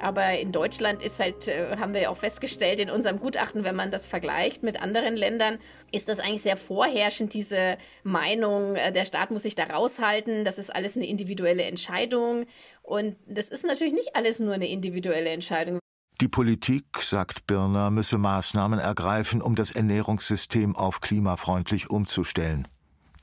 Aber 0.00 0.38
in 0.38 0.52
Deutschland 0.52 1.02
ist 1.02 1.18
halt, 1.18 1.48
äh, 1.48 1.76
haben 1.76 1.94
wir 1.94 2.02
ja 2.02 2.08
auch 2.10 2.16
festgestellt 2.16 2.80
in 2.80 2.90
unserem 2.90 3.18
Gutachten, 3.18 3.64
wenn 3.64 3.76
man 3.76 3.90
das 3.90 4.06
vergleicht 4.06 4.62
mit 4.62 4.80
anderen 4.80 5.16
Ländern, 5.16 5.58
ist 5.92 6.08
das 6.08 6.18
eigentlich 6.18 6.42
sehr 6.42 6.56
vorherrschend, 6.56 7.32
diese 7.32 7.78
Meinung, 8.02 8.76
äh, 8.76 8.92
der 8.92 9.04
Staat 9.04 9.30
muss 9.30 9.42
sich 9.42 9.54
da 9.54 9.64
raushalten, 9.64 10.44
das 10.44 10.58
ist 10.58 10.74
alles 10.74 10.96
eine 10.96 11.06
individuelle 11.06 11.62
Entscheidung. 11.62 12.46
Und 12.82 13.16
das 13.26 13.48
ist 13.48 13.64
natürlich 13.64 13.94
nicht 13.94 14.14
alles 14.14 14.38
nur 14.40 14.54
eine 14.54 14.68
individuelle 14.68 15.30
Entscheidung. 15.30 15.78
Die 16.20 16.28
Politik, 16.28 16.84
sagt 16.98 17.46
Birner, 17.46 17.90
müsse 17.90 18.18
Maßnahmen 18.18 18.78
ergreifen, 18.78 19.42
um 19.42 19.54
das 19.54 19.72
Ernährungssystem 19.72 20.76
auf 20.76 21.00
klimafreundlich 21.00 21.90
umzustellen. 21.90 22.68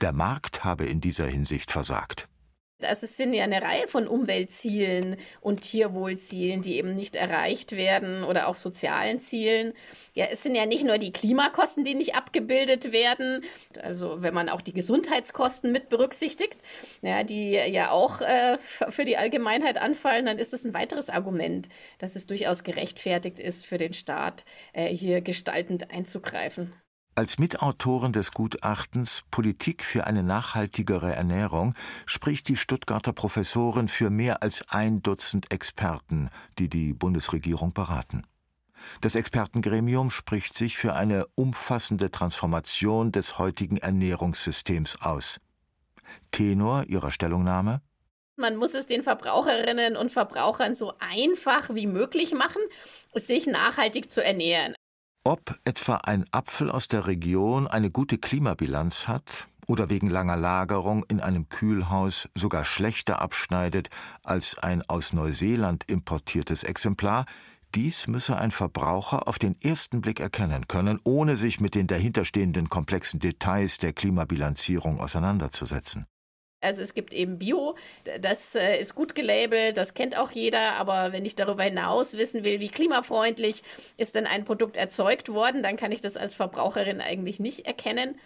Der 0.02 0.12
Markt 0.12 0.64
habe 0.64 0.84
in 0.84 1.00
dieser 1.00 1.26
Hinsicht 1.26 1.70
versagt. 1.70 2.28
Also 2.84 3.06
es 3.06 3.16
sind 3.16 3.32
ja 3.32 3.44
eine 3.44 3.62
Reihe 3.62 3.88
von 3.88 4.06
Umweltzielen 4.06 5.16
und 5.40 5.62
Tierwohlzielen, 5.62 6.62
die 6.62 6.76
eben 6.76 6.94
nicht 6.94 7.14
erreicht 7.14 7.72
werden 7.72 8.24
oder 8.24 8.48
auch 8.48 8.56
sozialen 8.56 9.20
Zielen. 9.20 9.72
Ja, 10.14 10.26
es 10.26 10.42
sind 10.42 10.54
ja 10.54 10.66
nicht 10.66 10.84
nur 10.84 10.98
die 10.98 11.12
Klimakosten, 11.12 11.84
die 11.84 11.94
nicht 11.94 12.14
abgebildet 12.14 12.92
werden. 12.92 13.44
Also 13.82 14.22
wenn 14.22 14.34
man 14.34 14.48
auch 14.48 14.60
die 14.60 14.72
Gesundheitskosten 14.72 15.72
mit 15.72 15.88
berücksichtigt, 15.88 16.58
ja, 17.00 17.24
die 17.24 17.52
ja 17.52 17.90
auch 17.90 18.20
äh, 18.20 18.58
für 18.90 19.04
die 19.04 19.16
Allgemeinheit 19.16 19.78
anfallen, 19.78 20.26
dann 20.26 20.38
ist 20.38 20.52
das 20.52 20.64
ein 20.64 20.74
weiteres 20.74 21.10
Argument, 21.10 21.68
dass 21.98 22.16
es 22.16 22.26
durchaus 22.26 22.64
gerechtfertigt 22.64 23.38
ist, 23.38 23.66
für 23.66 23.78
den 23.78 23.94
Staat 23.94 24.44
äh, 24.72 24.88
hier 24.88 25.20
gestaltend 25.20 25.90
einzugreifen. 25.90 26.72
Als 27.14 27.38
Mitautorin 27.38 28.14
des 28.14 28.30
Gutachtens 28.30 29.22
Politik 29.30 29.84
für 29.84 30.06
eine 30.06 30.22
nachhaltigere 30.22 31.12
Ernährung 31.12 31.74
spricht 32.06 32.48
die 32.48 32.56
Stuttgarter 32.56 33.12
Professorin 33.12 33.88
für 33.88 34.08
mehr 34.08 34.42
als 34.42 34.64
ein 34.70 35.02
Dutzend 35.02 35.52
Experten, 35.52 36.30
die 36.58 36.70
die 36.70 36.94
Bundesregierung 36.94 37.74
beraten. 37.74 38.22
Das 39.02 39.14
Expertengremium 39.14 40.10
spricht 40.10 40.54
sich 40.54 40.78
für 40.78 40.94
eine 40.94 41.26
umfassende 41.34 42.10
Transformation 42.10 43.12
des 43.12 43.38
heutigen 43.38 43.76
Ernährungssystems 43.76 45.02
aus. 45.02 45.38
Tenor 46.30 46.84
ihrer 46.84 47.10
Stellungnahme 47.10 47.82
man 48.36 48.56
muss 48.56 48.72
es 48.74 48.86
den 48.86 49.02
Verbraucherinnen 49.02 49.94
und 49.96 50.10
Verbrauchern 50.10 50.74
so 50.74 50.94
einfach 50.98 51.74
wie 51.74 51.86
möglich 51.86 52.32
machen, 52.32 52.62
sich 53.14 53.46
nachhaltig 53.46 54.10
zu 54.10 54.24
ernähren. 54.24 54.74
Ob 55.24 55.54
etwa 55.64 55.96
ein 55.98 56.24
Apfel 56.32 56.68
aus 56.68 56.88
der 56.88 57.06
Region 57.06 57.68
eine 57.68 57.92
gute 57.92 58.18
Klimabilanz 58.18 59.06
hat 59.06 59.46
oder 59.68 59.88
wegen 59.88 60.10
langer 60.10 60.36
Lagerung 60.36 61.04
in 61.08 61.20
einem 61.20 61.48
Kühlhaus 61.48 62.28
sogar 62.34 62.64
schlechter 62.64 63.22
abschneidet 63.22 63.88
als 64.24 64.58
ein 64.58 64.82
aus 64.82 65.12
Neuseeland 65.12 65.84
importiertes 65.88 66.64
Exemplar, 66.64 67.26
dies 67.72 68.08
müsse 68.08 68.36
ein 68.36 68.50
Verbraucher 68.50 69.28
auf 69.28 69.38
den 69.38 69.54
ersten 69.62 70.00
Blick 70.00 70.18
erkennen 70.18 70.66
können, 70.66 70.98
ohne 71.04 71.36
sich 71.36 71.60
mit 71.60 71.76
den 71.76 71.86
dahinterstehenden 71.86 72.68
komplexen 72.68 73.20
Details 73.20 73.78
der 73.78 73.92
Klimabilanzierung 73.92 74.98
auseinanderzusetzen. 74.98 76.06
Also 76.62 76.80
es 76.80 76.94
gibt 76.94 77.12
eben 77.12 77.38
Bio, 77.38 77.74
das 78.20 78.54
äh, 78.54 78.80
ist 78.80 78.94
gut 78.94 79.14
gelabelt, 79.14 79.76
das 79.76 79.94
kennt 79.94 80.16
auch 80.16 80.30
jeder, 80.30 80.74
aber 80.74 81.12
wenn 81.12 81.24
ich 81.24 81.34
darüber 81.34 81.64
hinaus 81.64 82.14
wissen 82.14 82.44
will, 82.44 82.60
wie 82.60 82.68
klimafreundlich 82.68 83.62
ist 83.96 84.14
denn 84.14 84.26
ein 84.26 84.44
Produkt 84.44 84.76
erzeugt 84.76 85.28
worden, 85.28 85.62
dann 85.62 85.76
kann 85.76 85.92
ich 85.92 86.00
das 86.00 86.16
als 86.16 86.34
Verbraucherin 86.34 87.00
eigentlich 87.00 87.40
nicht 87.40 87.66
erkennen. 87.66 88.18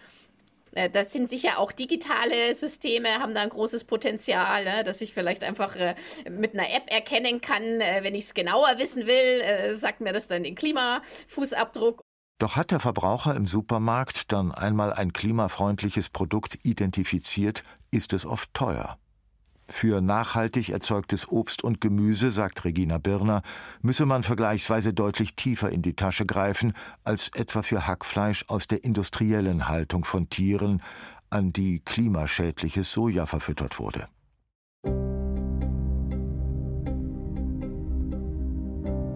Äh, 0.74 0.90
das 0.90 1.12
sind 1.12 1.30
sicher 1.30 1.58
auch 1.58 1.72
digitale 1.72 2.54
Systeme, 2.54 3.20
haben 3.20 3.34
da 3.34 3.40
ein 3.40 3.48
großes 3.48 3.84
Potenzial, 3.84 4.64
ne, 4.64 4.84
dass 4.84 5.00
ich 5.00 5.14
vielleicht 5.14 5.42
einfach 5.42 5.74
äh, 5.74 5.94
mit 6.28 6.52
einer 6.52 6.70
App 6.70 6.90
erkennen 6.92 7.40
kann, 7.40 7.62
wenn 7.62 8.14
ich 8.14 8.26
es 8.26 8.34
genauer 8.34 8.76
wissen 8.76 9.06
will, 9.06 9.76
sagt 9.76 10.00
mir 10.00 10.12
das 10.12 10.28
dann 10.28 10.44
den 10.44 10.54
Klimafußabdruck. 10.54 12.02
Doch 12.38 12.54
hat 12.54 12.70
der 12.70 12.80
Verbraucher 12.80 13.34
im 13.34 13.46
Supermarkt 13.46 14.30
dann 14.30 14.52
einmal 14.52 14.92
ein 14.92 15.14
klimafreundliches 15.14 16.10
Produkt 16.10 16.58
identifiziert, 16.64 17.62
ist 17.96 18.12
es 18.12 18.26
oft 18.26 18.52
teuer. 18.54 18.98
Für 19.68 20.00
nachhaltig 20.00 20.68
erzeugtes 20.68 21.26
Obst 21.28 21.64
und 21.64 21.80
Gemüse, 21.80 22.30
sagt 22.30 22.64
Regina 22.64 22.98
Birner, 22.98 23.42
müsse 23.82 24.06
man 24.06 24.22
vergleichsweise 24.22 24.94
deutlich 24.94 25.34
tiefer 25.34 25.70
in 25.70 25.82
die 25.82 25.96
Tasche 25.96 26.24
greifen 26.24 26.72
als 27.02 27.30
etwa 27.34 27.62
für 27.62 27.86
Hackfleisch 27.86 28.44
aus 28.46 28.68
der 28.68 28.84
industriellen 28.84 29.66
Haltung 29.66 30.04
von 30.04 30.30
Tieren, 30.30 30.82
an 31.30 31.52
die 31.52 31.80
klimaschädliches 31.80 32.92
Soja 32.92 33.26
verfüttert 33.26 33.80
wurde. 33.80 34.06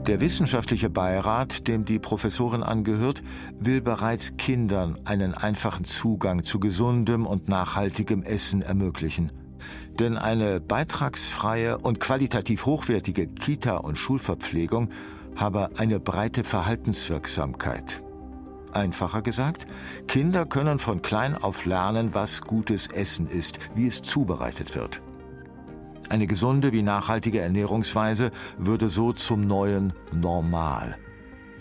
Der 0.07 0.21
wissenschaftliche 0.21 0.89
Beirat, 0.89 1.69
dem 1.69 1.85
die 1.85 1.99
Professorin 1.99 2.63
angehört, 2.63 3.23
will 3.59 3.83
bereits 3.83 4.39
Kindern 4.39 4.99
einen 5.05 5.35
einfachen 5.35 5.85
Zugang 5.85 6.43
zu 6.43 6.59
gesundem 6.59 7.27
und 7.27 7.49
nachhaltigem 7.49 8.23
Essen 8.23 8.63
ermöglichen. 8.63 9.31
Denn 9.99 10.17
eine 10.17 10.59
beitragsfreie 10.59 11.77
und 11.79 12.01
qualitativ 12.01 12.65
hochwertige 12.65 13.27
Kita- 13.27 13.77
und 13.77 13.99
Schulverpflegung 13.99 14.89
habe 15.37 15.69
eine 15.77 16.01
breite 16.01 16.45
Verhaltenswirksamkeit. 16.45 18.03
Einfacher 18.73 19.21
gesagt, 19.21 19.67
Kinder 20.09 20.47
können 20.47 20.79
von 20.79 21.03
klein 21.03 21.37
auf 21.37 21.67
lernen, 21.67 22.15
was 22.15 22.41
gutes 22.41 22.87
Essen 22.87 23.29
ist, 23.29 23.59
wie 23.75 23.87
es 23.87 24.01
zubereitet 24.01 24.75
wird. 24.75 25.03
Eine 26.11 26.27
gesunde 26.27 26.73
wie 26.73 26.83
nachhaltige 26.83 27.39
Ernährungsweise 27.41 28.33
würde 28.59 28.89
so 28.89 29.13
zum 29.13 29.47
neuen 29.47 29.93
Normal. 30.13 30.99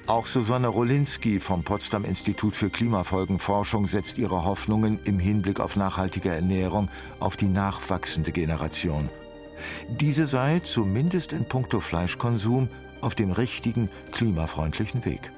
Auch 0.08 0.26
Susanne 0.26 0.70
Rolinski 0.70 1.40
vom 1.40 1.64
Potsdam 1.64 2.04
Institut 2.04 2.56
für 2.56 2.72
Klimafolgenforschung 2.72 3.86
setzt 3.86 4.18
ihre 4.18 4.44
Hoffnungen 4.46 4.98
im 5.04 5.20
Hinblick 5.20 5.60
auf 5.60 5.76
nachhaltige 5.76 6.30
Ernährung 6.30 6.90
auf 7.20 7.38
die 7.38 7.48
nachwachsende 7.48 8.32
Generation. 8.32 9.08
Diese 9.88 10.26
sei 10.26 10.58
zumindest 10.58 11.32
in 11.32 11.46
puncto 11.46 11.80
Fleischkonsum 11.80 12.70
auf 13.02 13.14
dem 13.14 13.32
richtigen, 13.32 13.88
klimafreundlichen 14.12 15.06
Weg. 15.06 15.32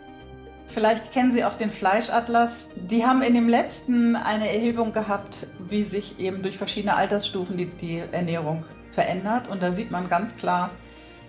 Vielleicht 0.68 1.12
kennen 1.12 1.34
Sie 1.34 1.44
auch 1.44 1.58
den 1.58 1.70
Fleischatlas. 1.72 2.70
Die 2.78 3.06
haben 3.06 3.24
in 3.24 3.34
dem 3.34 3.50
letzten 3.50 4.16
eine 4.16 4.54
Erhebung 4.54 4.94
gehabt, 4.94 5.48
wie 5.68 5.84
sich 5.84 6.18
eben 6.18 6.44
durch 6.44 6.58
verschiedene 6.58 6.96
Altersstufen 6.96 7.58
die, 7.58 7.66
die 7.66 8.02
Ernährung 8.14 8.64
verändert. 8.92 9.48
Und 9.48 9.62
da 9.62 9.72
sieht 9.72 9.92
man 9.92 10.10
ganz 10.10 10.36
klar, 10.36 10.70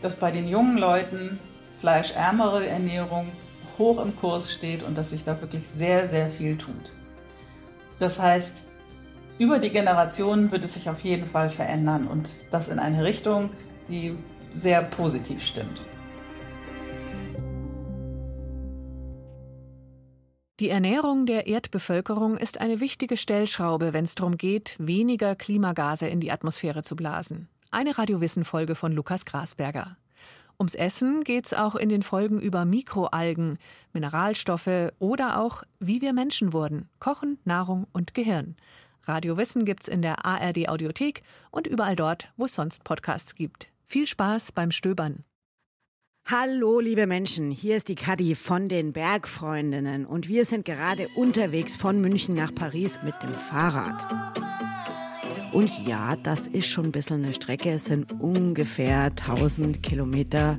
dass 0.00 0.16
bei 0.16 0.30
den 0.30 0.48
jungen 0.48 0.78
Leuten 0.78 1.38
fleischärmere 1.80 2.66
Ernährung 2.66 3.28
hoch 3.78 4.02
im 4.02 4.16
Kurs 4.16 4.52
steht 4.52 4.82
und 4.82 4.96
dass 4.96 5.10
sich 5.10 5.24
da 5.24 5.40
wirklich 5.40 5.68
sehr, 5.68 6.08
sehr 6.08 6.28
viel 6.28 6.56
tut. 6.56 6.92
Das 7.98 8.20
heißt, 8.20 8.68
über 9.38 9.58
die 9.58 9.70
Generationen 9.70 10.52
wird 10.52 10.64
es 10.64 10.74
sich 10.74 10.88
auf 10.88 11.00
jeden 11.00 11.26
Fall 11.26 11.50
verändern 11.50 12.06
und 12.06 12.28
das 12.50 12.68
in 12.68 12.78
eine 12.78 13.02
Richtung, 13.04 13.50
die 13.88 14.16
sehr 14.50 14.82
positiv 14.82 15.44
stimmt. 15.44 15.82
Die 20.62 20.68
Ernährung 20.68 21.26
der 21.26 21.48
Erdbevölkerung 21.48 22.36
ist 22.36 22.60
eine 22.60 22.78
wichtige 22.78 23.16
Stellschraube, 23.16 23.92
wenn 23.92 24.04
es 24.04 24.14
darum 24.14 24.36
geht, 24.36 24.76
weniger 24.78 25.34
Klimagase 25.34 26.06
in 26.06 26.20
die 26.20 26.30
Atmosphäre 26.30 26.84
zu 26.84 26.94
blasen. 26.94 27.48
Eine 27.72 27.98
Radiowissen-Folge 27.98 28.76
von 28.76 28.92
Lukas 28.92 29.24
Grasberger. 29.24 29.96
Ums 30.60 30.76
Essen 30.76 31.24
geht's 31.24 31.52
auch 31.52 31.74
in 31.74 31.88
den 31.88 32.04
Folgen 32.04 32.40
über 32.40 32.64
Mikroalgen, 32.64 33.58
Mineralstoffe 33.92 34.92
oder 35.00 35.40
auch 35.40 35.64
wie 35.80 36.00
wir 36.00 36.12
Menschen 36.12 36.52
wurden, 36.52 36.88
Kochen, 37.00 37.38
Nahrung 37.44 37.88
und 37.92 38.14
Gehirn. 38.14 38.54
Radio 39.02 39.36
Wissen 39.36 39.64
gibt's 39.64 39.88
in 39.88 40.00
der 40.00 40.24
ARD 40.24 40.68
Audiothek 40.68 41.24
und 41.50 41.66
überall 41.66 41.96
dort, 41.96 42.32
wo 42.36 42.44
es 42.44 42.54
sonst 42.54 42.84
Podcasts 42.84 43.34
gibt. 43.34 43.72
Viel 43.84 44.06
Spaß 44.06 44.52
beim 44.52 44.70
Stöbern. 44.70 45.24
Hallo, 46.24 46.78
liebe 46.78 47.06
Menschen, 47.06 47.50
hier 47.50 47.76
ist 47.76 47.88
die 47.88 47.96
Kadi 47.96 48.36
von 48.36 48.68
den 48.68 48.92
Bergfreundinnen 48.92 50.06
und 50.06 50.28
wir 50.28 50.44
sind 50.44 50.64
gerade 50.64 51.08
unterwegs 51.16 51.74
von 51.74 52.00
München 52.00 52.36
nach 52.36 52.54
Paris 52.54 53.00
mit 53.04 53.20
dem 53.22 53.34
Fahrrad. 53.34 54.06
Und 55.52 55.70
ja, 55.84 56.14
das 56.16 56.46
ist 56.46 56.68
schon 56.68 56.86
ein 56.86 56.92
bisschen 56.92 57.24
eine 57.24 57.34
Strecke. 57.34 57.70
Es 57.72 57.86
sind 57.86 58.12
ungefähr 58.20 59.06
1000 59.06 59.82
Kilometer 59.82 60.58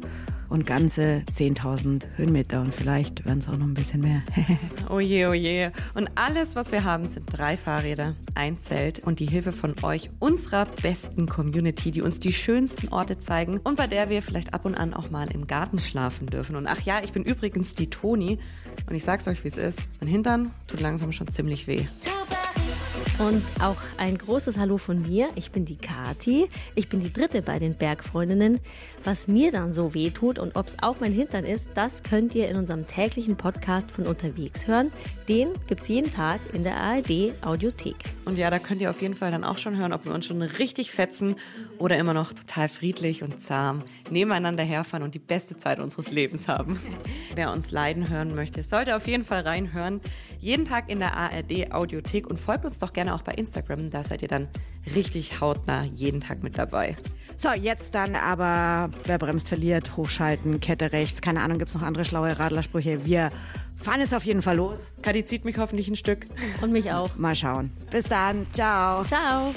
und 0.53 0.67
ganze 0.67 1.23
10.000 1.31 2.05
Höhenmeter 2.15 2.61
und 2.61 2.75
vielleicht 2.75 3.25
werden 3.25 3.39
es 3.39 3.49
auch 3.49 3.57
noch 3.57 3.65
ein 3.65 3.73
bisschen 3.73 4.01
mehr. 4.01 4.21
oje, 4.89 5.27
oje. 5.27 5.71
Und 5.95 6.11
alles, 6.13 6.55
was 6.55 6.71
wir 6.71 6.83
haben, 6.83 7.07
sind 7.07 7.25
drei 7.27 7.57
Fahrräder, 7.57 8.15
ein 8.35 8.61
Zelt 8.61 8.99
und 8.99 9.19
die 9.19 9.25
Hilfe 9.25 9.51
von 9.51 9.73
euch, 9.81 10.11
unserer 10.19 10.65
besten 10.65 11.27
Community, 11.27 11.89
die 11.89 12.03
uns 12.03 12.19
die 12.19 12.33
schönsten 12.33 12.89
Orte 12.89 13.17
zeigen 13.17 13.59
und 13.63 13.77
bei 13.77 13.87
der 13.87 14.09
wir 14.09 14.21
vielleicht 14.21 14.53
ab 14.53 14.65
und 14.65 14.75
an 14.75 14.93
auch 14.93 15.09
mal 15.09 15.27
im 15.33 15.47
Garten 15.47 15.79
schlafen 15.79 16.27
dürfen. 16.27 16.55
Und 16.55 16.67
ach 16.67 16.81
ja, 16.81 17.01
ich 17.03 17.13
bin 17.13 17.23
übrigens 17.23 17.73
die 17.73 17.89
Toni 17.89 18.37
und 18.87 18.93
ich 18.93 19.03
sag's 19.03 19.27
euch, 19.27 19.43
wie 19.43 19.47
es 19.47 19.57
ist. 19.57 19.79
Mein 19.99 20.07
Hintern 20.07 20.51
tut 20.67 20.81
langsam 20.81 21.11
schon 21.11 21.29
ziemlich 21.29 21.65
weh. 21.65 21.87
Und 23.19 23.43
auch 23.61 23.77
ein 23.97 24.17
großes 24.17 24.57
Hallo 24.57 24.79
von 24.79 25.03
mir. 25.03 25.29
Ich 25.35 25.51
bin 25.51 25.65
die 25.65 25.75
Kati. 25.75 26.49
Ich 26.73 26.89
bin 26.89 26.99
die 26.99 27.13
dritte 27.13 27.43
bei 27.43 27.59
den 27.59 27.75
Bergfreundinnen. 27.75 28.59
Was 29.03 29.27
mir 29.27 29.51
dann 29.51 29.71
so 29.71 29.93
weh 29.93 30.09
tut 30.09 30.39
und 30.39 30.55
ob 30.55 30.67
es 30.67 30.77
auch 30.81 30.99
mein 30.99 31.11
Hintern 31.11 31.45
ist, 31.45 31.69
das 31.75 32.01
könnt 32.01 32.33
ihr 32.33 32.49
in 32.49 32.57
unserem 32.57 32.87
täglichen 32.87 33.37
Podcast 33.37 33.91
von 33.91 34.07
unterwegs 34.07 34.65
hören. 34.65 34.91
Den 35.29 35.49
gibt 35.67 35.83
es 35.83 35.89
jeden 35.89 36.09
Tag 36.09 36.41
in 36.53 36.63
der 36.63 36.77
ARD 36.77 37.33
Audiothek. 37.41 37.97
Und 38.25 38.37
ja, 38.37 38.49
da 38.49 38.57
könnt 38.57 38.81
ihr 38.81 38.89
auf 38.89 39.01
jeden 39.01 39.15
Fall 39.15 39.29
dann 39.29 39.43
auch 39.43 39.57
schon 39.57 39.77
hören, 39.77 39.93
ob 39.93 40.05
wir 40.05 40.13
uns 40.13 40.25
schon 40.25 40.41
richtig 40.41 40.91
fetzen 40.91 41.35
oder 41.77 41.97
immer 41.97 42.13
noch 42.13 42.33
total 42.33 42.67
friedlich 42.69 43.21
und 43.21 43.41
zahm 43.41 43.83
nebeneinander 44.09 44.63
herfahren 44.63 45.03
und 45.03 45.13
die 45.13 45.19
beste 45.19 45.57
Zeit 45.57 45.79
unseres 45.79 46.09
Lebens 46.09 46.47
haben. 46.47 46.79
Wer 47.35 47.51
uns 47.51 47.71
leiden 47.71 48.09
hören 48.09 48.33
möchte, 48.33 48.63
sollte 48.63 48.95
auf 48.95 49.05
jeden 49.05 49.25
Fall 49.25 49.41
reinhören. 49.41 50.01
Jeden 50.39 50.65
Tag 50.65 50.89
in 50.89 50.99
der 50.99 51.15
ARD 51.15 51.73
Audiothek 51.73 52.27
und 52.27 52.39
folgt 52.39 52.65
uns 52.65 52.77
doch 52.79 52.93
gerne 52.93 53.02
gerne 53.03 53.15
auch 53.15 53.23
bei 53.23 53.33
Instagram. 53.33 53.89
Da 53.89 54.03
seid 54.03 54.21
ihr 54.21 54.27
dann 54.27 54.47
richtig 54.95 55.41
hautnah 55.41 55.83
jeden 55.83 56.21
Tag 56.21 56.41
mit 56.41 56.57
dabei. 56.57 56.95
So, 57.35 57.51
jetzt 57.51 57.95
dann 57.95 58.15
aber, 58.15 58.89
wer 59.05 59.17
bremst, 59.17 59.49
verliert, 59.49 59.97
hochschalten, 59.97 60.59
Kette 60.61 60.93
rechts. 60.93 61.21
Keine 61.21 61.41
Ahnung, 61.41 61.57
gibt 61.57 61.69
es 61.69 61.75
noch 61.75 61.81
andere 61.81 62.05
schlaue 62.05 62.39
Radlersprüche. 62.39 63.05
Wir 63.05 63.31
fahren 63.75 63.99
jetzt 63.99 64.13
auf 64.13 64.23
jeden 64.23 64.41
Fall 64.41 64.55
los. 64.55 64.93
Kadi 65.01 65.25
zieht 65.25 65.43
mich 65.43 65.57
hoffentlich 65.57 65.89
ein 65.89 65.97
Stück. 65.97 66.27
Und 66.61 66.71
mich 66.71 66.91
auch. 66.91 67.15
Mal 67.17 67.35
schauen. 67.35 67.71
Bis 67.91 68.05
dann. 68.05 68.47
Ciao. 68.53 69.03
Ciao. 69.03 69.53